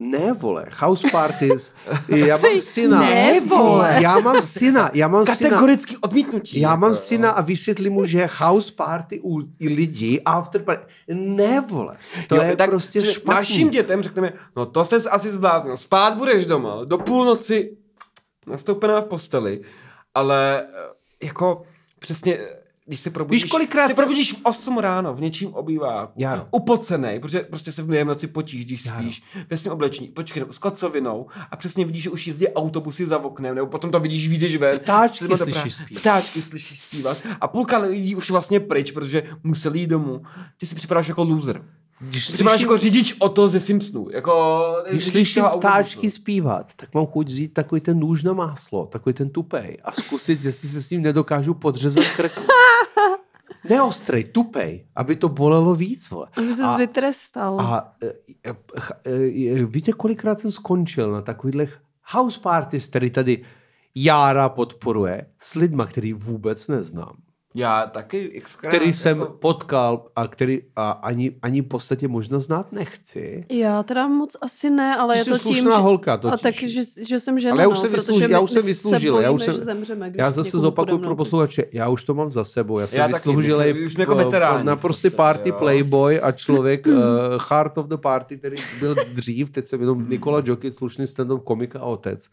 [0.02, 1.72] Ne, vole, house parties.
[2.08, 3.00] Já mám syna.
[3.00, 3.98] Ne, vole.
[4.02, 4.90] Já mám syna.
[4.94, 5.50] Já mám syna.
[5.50, 6.60] Kategoricky odmítnutí.
[6.60, 6.96] Já jako, mám jo.
[6.96, 10.92] syna a vysvětlím mu, že house party u lidí, after party.
[11.14, 11.96] Ne, vole.
[12.28, 13.34] To Jo, je tak prostě špatný.
[13.34, 17.76] Našim dětem řekneme, no to ses asi zbláznil, spát budeš doma, do půlnoci
[18.46, 19.60] nastoupená v posteli,
[20.14, 21.62] ale eh, jako
[21.98, 22.38] přesně,
[22.86, 27.20] když se probudíš, Víš, kolikrát se probudíš v 8 ráno v něčím obýváku, Já- upocenej,
[27.20, 30.58] protože prostě se v během noci potíš, když Já spíš, ve svém oblečení, počkej, s
[30.58, 34.56] kocovinou a přesně vidíš, že už jezdí autobusy za oknem, nebo potom to vidíš, vyjdeš
[34.56, 34.78] ven.
[34.78, 36.00] Ptáčky slyšíš pra- zpívat.
[36.02, 37.22] Ptáčky slyšíš zpívat.
[37.40, 40.22] A půlka lidí už vlastně pryč, protože museli jít domů.
[40.58, 41.62] Ty si připadáš jako loser.
[42.00, 44.08] Když slyším- jako řidič o to ze Simpsonů.
[44.10, 49.12] Jako Když slyším ptáčky zpívat, tak mám chuť vzít takový ten nůž na máslo, takový
[49.14, 52.38] ten tupej a zkusit, jestli se s ním nedokážu podřezat krk.
[53.70, 56.10] Neostrej, tupej, aby to bolelo víc.
[56.10, 56.26] Vole.
[56.36, 57.60] Aby se A- vytrestal.
[57.60, 58.12] A e,
[58.50, 58.54] e,
[59.50, 61.80] e, víte, kolikrát jsem skončil na takových
[62.12, 63.42] house parties, který tady
[63.94, 67.16] Jára podporuje, s lidma, který vůbec neznám.
[67.54, 72.38] Já taky xkrát, Který jsem jako, potkal a který a ani, ani v podstatě možná
[72.38, 73.46] znát nechci.
[73.48, 75.82] Já teda moc asi ne, ale Ty je jsi to tím, slušná že...
[75.82, 78.40] holka A tak, že, že jsem žena, Ale já už no, jsem protože vysloužil, já
[78.40, 81.88] už jsem se vysloužil, já už jsem- že zemřeme, Já zase zopakuju pro posluchače, já
[81.88, 85.48] už to mám za sebou, já jsem Já jsme jako veteráni na v prostě party
[85.48, 85.56] jo.
[85.58, 86.92] playboy a člověk uh,
[87.50, 91.76] heart of the party, který byl dřív, teď jsem jenom Nikola Jokic, slušný stand-up komik
[91.76, 92.28] a otec.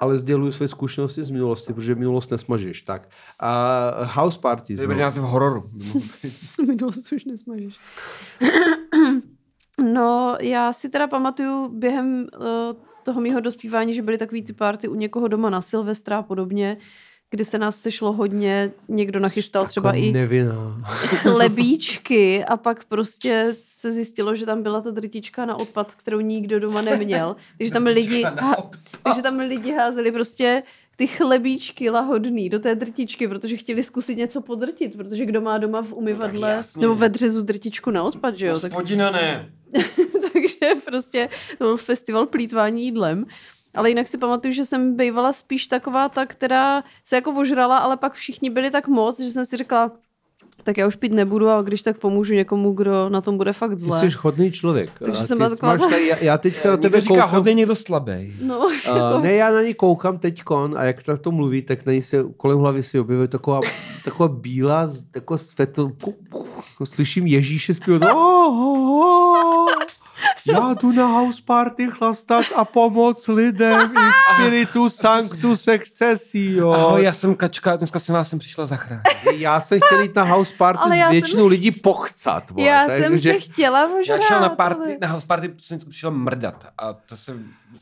[0.00, 2.82] Ale sděluju své zkušenosti z minulosti, protože minulost nesmažeš.
[2.82, 3.08] Tak.
[3.40, 4.80] A house parties.
[4.80, 5.02] To je no.
[5.02, 5.70] název hororu.
[6.66, 7.74] Minulost už nesmažeš.
[9.92, 12.46] no, já si teda pamatuju během uh,
[13.02, 16.76] toho mýho dospívání, že byly takový ty party u někoho doma na Silvestra a podobně,
[17.30, 20.82] kdy se nás sešlo hodně, někdo nachystal třeba i Nevinná.
[21.04, 26.60] chlebíčky a pak prostě se zjistilo, že tam byla ta drtička na odpad, kterou nikdo
[26.60, 27.36] doma neměl.
[27.58, 28.70] Takže tam lidi, ha,
[29.02, 30.62] takže tam lidi házeli prostě
[30.96, 35.82] ty chlebíčky lahodný do té drtičky, protože chtěli zkusit něco podrtit, protože kdo má doma
[35.82, 36.80] v umyvadle jasně.
[36.80, 38.60] nebo ve dřezu drtičku na odpad, že jo?
[38.60, 39.52] Tak, Spodina ne.
[40.32, 43.26] takže prostě to byl festival plítvání jídlem.
[43.76, 47.96] Ale jinak si pamatuju, že jsem bývala spíš taková ta, která se jako ožrala, ale
[47.96, 49.90] pak všichni byli tak moc, že jsem si řekla,
[50.62, 53.70] tak já už pít nebudu a když tak pomůžu někomu, kdo na tom bude fakt
[53.70, 54.00] Ty zle.
[54.10, 54.90] jsi hodný člověk.
[54.98, 57.30] Takže jsem ty byla taková máš ta- tady, já, já teďka na tebe říká koukám.
[57.30, 58.32] hodně někdo slabý.
[58.42, 58.68] No, Uh,
[59.22, 62.24] ne, já na ní koukám teďkon a jak tak to mluví, tak na ní se
[62.36, 63.60] kolem hlavy si objevuje taková,
[64.04, 65.92] taková bílá, jako světlo,
[66.84, 68.02] slyším Ježíše zpívat.
[68.14, 68.75] Oh, oh.
[70.48, 76.70] Já jdu na house party chlastat a pomoct lidem in spiritu sanctus excessio.
[76.70, 79.02] Ahoj, já jsem Kačka, dneska jsem vás sem přišla zachránit.
[79.34, 82.50] Já jsem chtěl jít na house party Ale s já jsem- většinou lidí pochcat.
[82.50, 82.66] Vole.
[82.68, 84.16] já Takže- jsem se chtěla ožrát.
[84.16, 87.32] Já šel na ale- party, na house party jsem přišel mrdat a to se...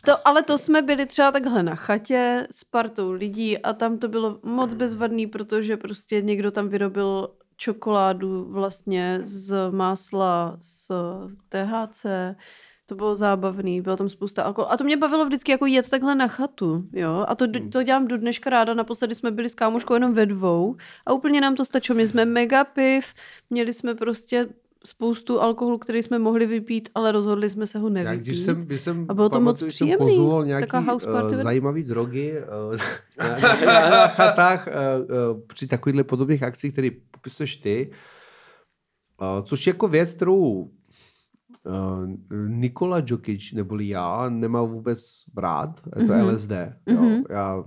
[0.05, 4.09] To, ale to jsme byli třeba takhle na chatě s partou lidí a tam to
[4.09, 10.91] bylo moc bezvadný, protože prostě někdo tam vyrobil čokoládu vlastně z másla, z
[11.49, 12.07] THC.
[12.87, 14.73] To bylo zábavný, bylo tam spousta alkoholu.
[14.73, 17.25] A to mě bavilo vždycky jako jet takhle na chatu, jo.
[17.29, 18.75] A to, to dělám do dneška ráda.
[18.75, 20.77] Naposledy jsme byli s kámoškou jenom ve dvou
[21.07, 21.95] a úplně nám to stačilo.
[21.95, 23.15] Měli jsme mega piv,
[23.51, 24.49] měli jsme prostě
[24.87, 28.27] spoustu alkoholu, který jsme mohli vypít, ale rozhodli jsme se ho Já nevypít.
[28.27, 30.17] když jsem, když jsem, A bylo to moc že jsem příjemný.
[30.17, 30.77] pozval nějaký
[31.07, 32.33] uh, zajímavý drogy
[32.71, 32.77] uh,
[33.19, 37.91] na, na, na chatách uh, uh, při takovýchhle podobných akcích, které popisuješ ty,
[39.21, 40.71] uh, což je jako věc, kterou
[42.49, 46.27] Nikola Jokic, neboli já, nemá vůbec rád, je to Mhm.
[46.29, 46.51] LSD.
[46.87, 47.03] Jo.
[47.03, 47.23] Mhm.
[47.31, 47.65] Já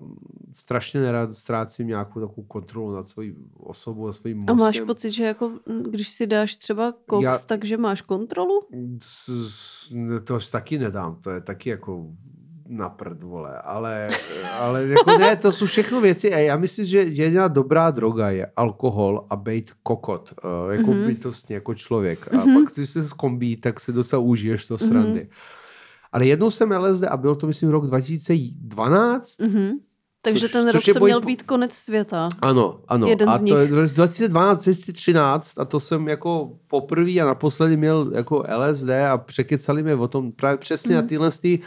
[0.51, 4.57] strašně nerad ztrácím nějakou takovou kontrolu nad svojí osobou a svým A mozkem.
[4.57, 8.67] máš pocit, že jako, mm, když si dáš třeba koks, Já- takže máš kontrolu?
[10.23, 12.07] To taky nedám, to je taky jako
[12.69, 14.09] na prd, vole, ale,
[14.59, 18.51] ale jako ne, to jsou všechno věci a já myslím, že jediná dobrá droga je
[18.55, 20.33] alkohol a být kokot,
[20.65, 20.99] uh, jako Mhm.
[21.01, 21.07] mm-hmm.
[21.07, 22.33] bytostně, jako člověk.
[22.33, 25.21] A pak, když se zkombí, tak si docela užiješ to srandy.
[25.21, 25.29] Mm-hmm.
[26.11, 29.39] Ale jednou jsem LSD a byl to, myslím, rok 2012.
[29.41, 29.71] Mhm.
[30.21, 32.29] Takže Což- ten což rok se boj- měl být konec světa.
[32.41, 33.07] Ano, ano.
[33.07, 33.71] Jeden a z to je nich.
[33.71, 39.95] 2012, 2013 a to jsem jako poprvé a naposledy měl jako LSD a překecali mě
[39.95, 41.03] o tom právě přesně Mhm.
[41.03, 41.59] na tyhle ty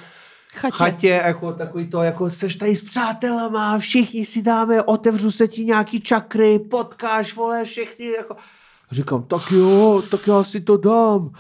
[0.55, 0.77] Chatě.
[0.77, 5.65] chatě, jako takový to, jako seš tady s přátelama, všichni si dáme, otevřu se ti
[5.65, 8.37] nějaký čakry, potkáš, vole, všechny, jako.
[8.91, 11.31] Říkám, tak jo, tak já si to dám.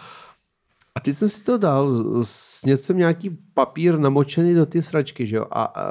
[0.94, 5.36] A teď jsem si to dal, sněd jsem nějaký papír namočený do ty sračky, že
[5.36, 5.84] jo, a, a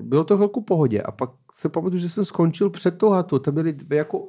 [0.00, 1.02] bylo to chvilku pohodě.
[1.02, 4.28] A pak se pamatuju, že jsem skončil před tou hatu, tam byly dvě jako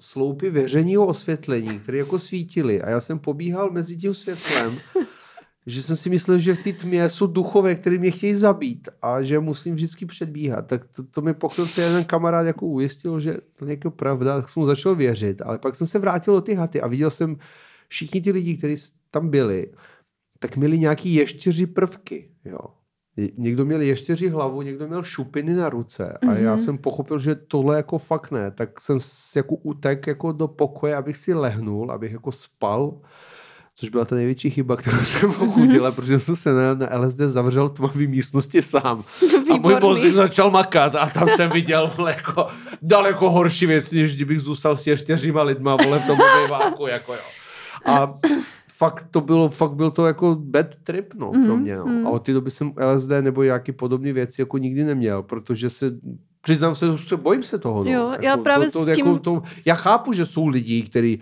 [0.00, 4.78] sloupy veřejného osvětlení, které jako svítily a já jsem pobíhal mezi tím světlem,
[5.66, 9.22] že jsem si myslel, že v té tmě jsou duchové, které mě chtějí zabít a
[9.22, 10.66] že musím vždycky předbíhat.
[10.66, 14.36] Tak to, to mi po chvilce jeden kamarád jako ujistil, že to je jako pravda,
[14.36, 15.42] tak jsem mu začal věřit.
[15.42, 17.36] Ale pak jsem se vrátil do ty haty a viděl jsem
[17.88, 19.72] všichni ty lidi, kteří tam byli,
[20.38, 22.30] tak měli nějaký ještěři prvky.
[22.44, 22.58] Jo.
[23.36, 26.42] Někdo měl ještěři hlavu, někdo měl šupiny na ruce a mm-hmm.
[26.42, 28.98] já jsem pochopil, že tohle jako fakt ne, tak jsem
[29.36, 33.00] jako utek jako do pokoje, abych si lehnul, abych jako spal,
[33.76, 37.18] což byla ta největší chyba, kterou jsem mohl udělat, protože jsem se na, na LSD
[37.18, 39.04] zavřel tmavý místnosti sám.
[39.20, 39.50] Výborný.
[39.50, 42.46] A můj mozek začal makat a tam jsem viděl vole, jako
[42.82, 47.20] daleko horší věc, než kdybych zůstal s ještěřima lidma vole, v tom obejváku, jako jo.
[47.84, 48.18] A
[48.68, 51.76] fakt to bylo, fakt byl to jako bad trip, no, pro mě.
[51.76, 51.86] No.
[51.86, 52.06] mm.
[52.06, 55.90] A od té doby jsem LSD nebo nějaký podobné věci jako nikdy neměl, protože se
[56.40, 57.84] Přiznám se, že se bojím se toho.
[57.84, 57.90] No.
[57.90, 60.82] Jo, jako, já právě to, to, s tím- Jako, to, já chápu, že jsou lidi,
[60.82, 61.20] kteří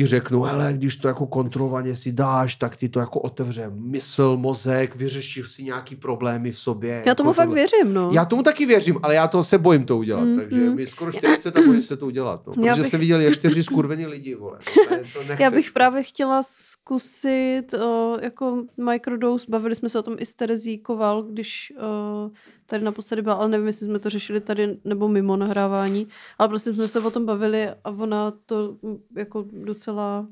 [0.00, 4.36] ti řeknou, hele, když to jako kontrolovaně si dáš, tak ti to jako otevře mysl,
[4.36, 7.02] mozek, vyřešíš si nějaký problémy v sobě.
[7.06, 7.54] Já tomu jako fakt tohle.
[7.60, 8.10] věřím, no.
[8.14, 10.74] Já tomu taky věřím, ale já to se bojím to udělat, Mm, takže mm.
[10.74, 14.06] mi skoro 40 a bojím se to udělat, no, protože bych- jsem viděl ještě skurvený
[14.06, 14.58] lidi, vole.
[14.74, 15.40] To, to nechceš.
[15.40, 20.34] Já bych právě chtěla zkusit o, jako microdose, bavili jsme se o tom i s
[20.34, 22.30] Terezí Koval, když o,
[22.70, 26.08] tady naposledy byla, ale nevím, jestli jsme to řešili tady nebo mimo nahrávání,
[26.38, 30.26] ale prostě jsme se o tom bavili a ona to mm, jako docela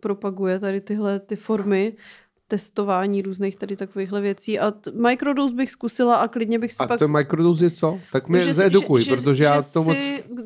[0.00, 1.96] propaguje tady tyhle ty formy
[2.48, 6.86] testování různých tady takovýchhle věcí a t- microdose bych zkusila a klidně bych si A
[6.86, 6.98] pak...
[6.98, 8.00] to je microdose je co?
[8.12, 9.96] Tak mě si- zaedukuj, protože já to moc...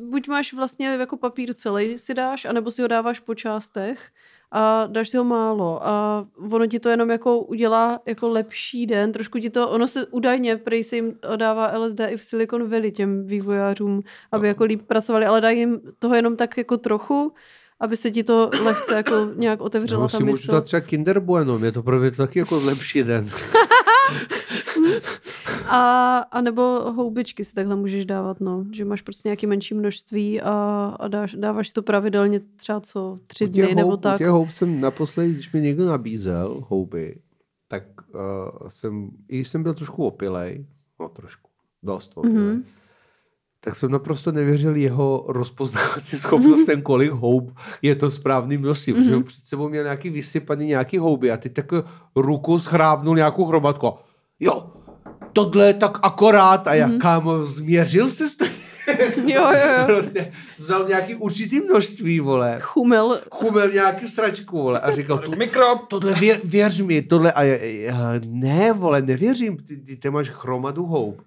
[0.09, 4.09] Buď máš vlastně jako papír celý si dáš, anebo si ho dáváš po částech
[4.51, 9.11] a dáš si ho málo a ono ti to jenom jako udělá jako lepší den,
[9.11, 12.91] trošku ti to, ono se údajně, prej se jim dává LSD i v Silicon Valley
[12.91, 14.47] těm vývojářům, aby No.
[14.47, 17.33] jako líp pracovali, ale dají jim toho jenom tak jako trochu,
[17.79, 20.51] aby se ti to lehce jako nějak otevřela No, ta si můžu mysl.
[20.51, 23.29] dát třeba Kinder Bueno, je to pro mě taky jako lepší den.
[25.69, 26.61] A, a nebo
[26.95, 28.65] houbičky si takhle můžeš dávat, no.
[28.71, 30.51] Že máš prostě nějaké menší množství a,
[30.99, 34.15] a dáš, dáváš to pravidelně třeba co tři dny nebo houb, tak.
[34.15, 37.15] U těch houb jsem naposledy, když mi někdo nabízel houby,
[37.67, 40.65] tak uh, jsem, i když jsem byl trošku opilej,
[40.99, 41.49] no trošku,
[41.83, 42.55] dost opilej, Mhm.
[42.55, 42.63] mm-hmm.
[43.59, 48.97] tak jsem naprosto nevěřil jeho rozpoznávací schopnostem, kolik houb je to správný množství, mm-hmm.
[48.97, 49.17] protože Mhm.
[49.17, 51.65] on před sebou měl nějaký vysypaný nějaký houby a ty tak
[52.15, 53.93] ruku schrábnul nějakou hromadku.
[54.39, 54.71] Jo,
[55.35, 56.95] tohle je tak akorát a já, Mhm.
[56.95, 57.01] mm-hmm.
[57.01, 58.45] kámo, změřil jsi to?
[59.25, 59.85] Jo, jo, jo.
[59.85, 63.19] prostě vzal nějaký určitý množství, vole Chumel.
[63.31, 65.87] chumel nějaký sračku, vole, a říkal, to, Mikrob!
[65.87, 70.29] tohle věř, věř mi, tohle, a já, já, ne, vole, nevěřím, ty, ty, ty máš
[70.29, 71.21] hromadu houb.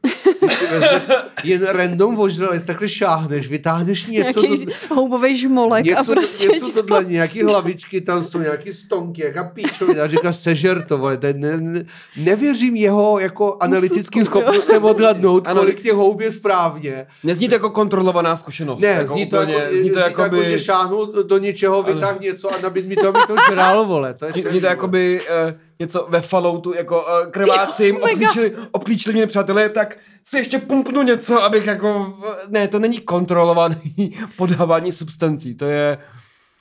[0.71, 1.03] Vezmeš
[1.45, 6.73] jen random vožralec, takhle šáhneš, vytáhneš něco, Nějaký do, houbový žmolek něco, a prostě něco
[6.73, 6.83] to...
[6.83, 11.85] tohle, nějaký hlavičky, tam jsou nějaký stonky, jaká píčovina, říká, sežer to, vole, ne, ne,
[12.17, 15.61] nevěřím jeho jako analytickým schopnostem odhadnout, Ano.
[15.61, 17.07] kolik těch houb je správně.
[17.25, 18.81] Nezní to jako kontrolovaná zkušenost.
[18.81, 21.83] Ne, jako zní to, úplně, jako, zní to jako, jako, by, že šáhnul do něčeho,
[21.83, 24.15] vytáhl něco a nabít mi to, aby to žral, vole.
[24.15, 28.01] To je zní, zní to jako by uh, něco ve Falloutu, jako uh, krvácím, Jo,
[28.05, 28.13] mega.
[28.13, 32.99] obklíčili, obklíčili mě přátelé, tak si ještě pumpnu něco, abych jako, eh, ne, to není
[33.01, 35.99] kontrolovaný podávání substancí, to je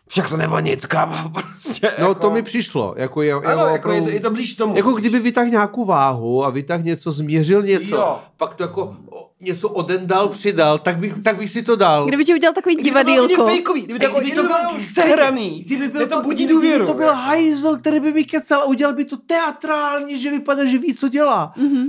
[0.07, 1.91] všechno nebo nic, kámo, prostě.
[1.99, 2.93] No jako, to mi přišlo.
[2.97, 4.75] Jako je, ano, jeho jako je, to, je to blíž tomu.
[4.77, 8.19] jako kdyby vytáhl nějakou váhu a vytáhl něco, změřil něco, Jo.
[8.37, 12.05] pak to jako o, něco oden dal, přidal, tak bych, tak bych si to dal.
[12.05, 13.45] Kdyby ti udělal takový Kdyby to divadýlko.
[13.47, 16.83] fejkový, kdyby to, jako, Kdyby kdyby to bylo sehraný, Kdyby byl to budí důvěru.
[16.85, 20.65] Kdyby to byl hajzl, který by mi kecal a udělal by to teatrálně, že vypadá,
[20.65, 21.53] že ví, co dělá.
[21.57, 21.85] Mhm.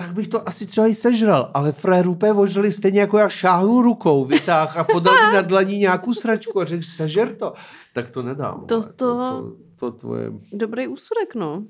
[0.00, 3.82] Tak bych to asi třeba i sežral, ale frér úplně vožrali stejně jako já šáhnu
[3.82, 7.52] rukou, vytáh a podal mi na dlaní nějakou sračku a řekl, sežer to.
[7.94, 8.66] Tak to nedám.
[8.66, 10.32] To- to- to, to, tvoje...
[10.52, 11.64] Dobrý úsudek, no.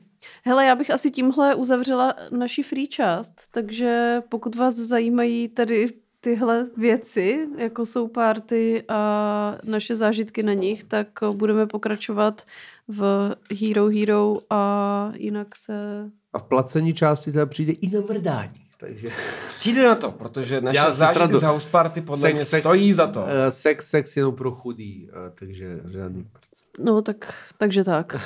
[0.45, 5.87] Hele, já bych asi tímhle uzavřela naši free část, takže pokud vás zajímají tady
[6.21, 12.43] tyhle věci, jako jsou party a naše zážitky na nich, tak budeme pokračovat
[12.89, 16.11] v Hero Hero a jinak se...
[16.33, 18.61] A v placení části teda přijde i na mrdání.
[18.81, 19.11] Takže
[19.49, 23.25] Přijde na to, protože naše Já zážitky z House Party podle mě stojí za to.
[23.29, 26.63] eh, sex, sex jenom pro chudý, eh, takže žádný prc.
[26.85, 28.17] No, tak, takže tak.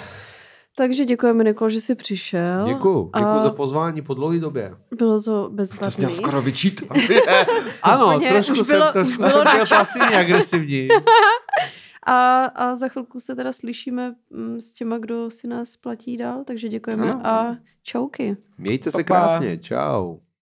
[0.77, 2.65] Takže děkujeme, Nikol, že jsi přišel.
[2.69, 3.05] Děkuju.
[3.17, 4.75] Děkuju A za pozvání po dlouhé době.
[4.99, 6.89] Bylo to To jsi měl skoro vyčítat.
[7.83, 9.99] Ano, Úplně, trošku už jsem, bylo- trošku už bylo jsem na byl čase.
[9.99, 10.89] pasivně agresivní.
[12.07, 16.45] A, a za chvilku se teda slyšíme mm, s těma, kdo si nás platí dál,
[16.45, 17.27] takže děkujeme Ano.
[17.27, 18.37] a čauky.
[18.59, 19.21] Mějte se Pa, pa.
[19.21, 19.59] krásně.
[19.59, 20.17] Čau.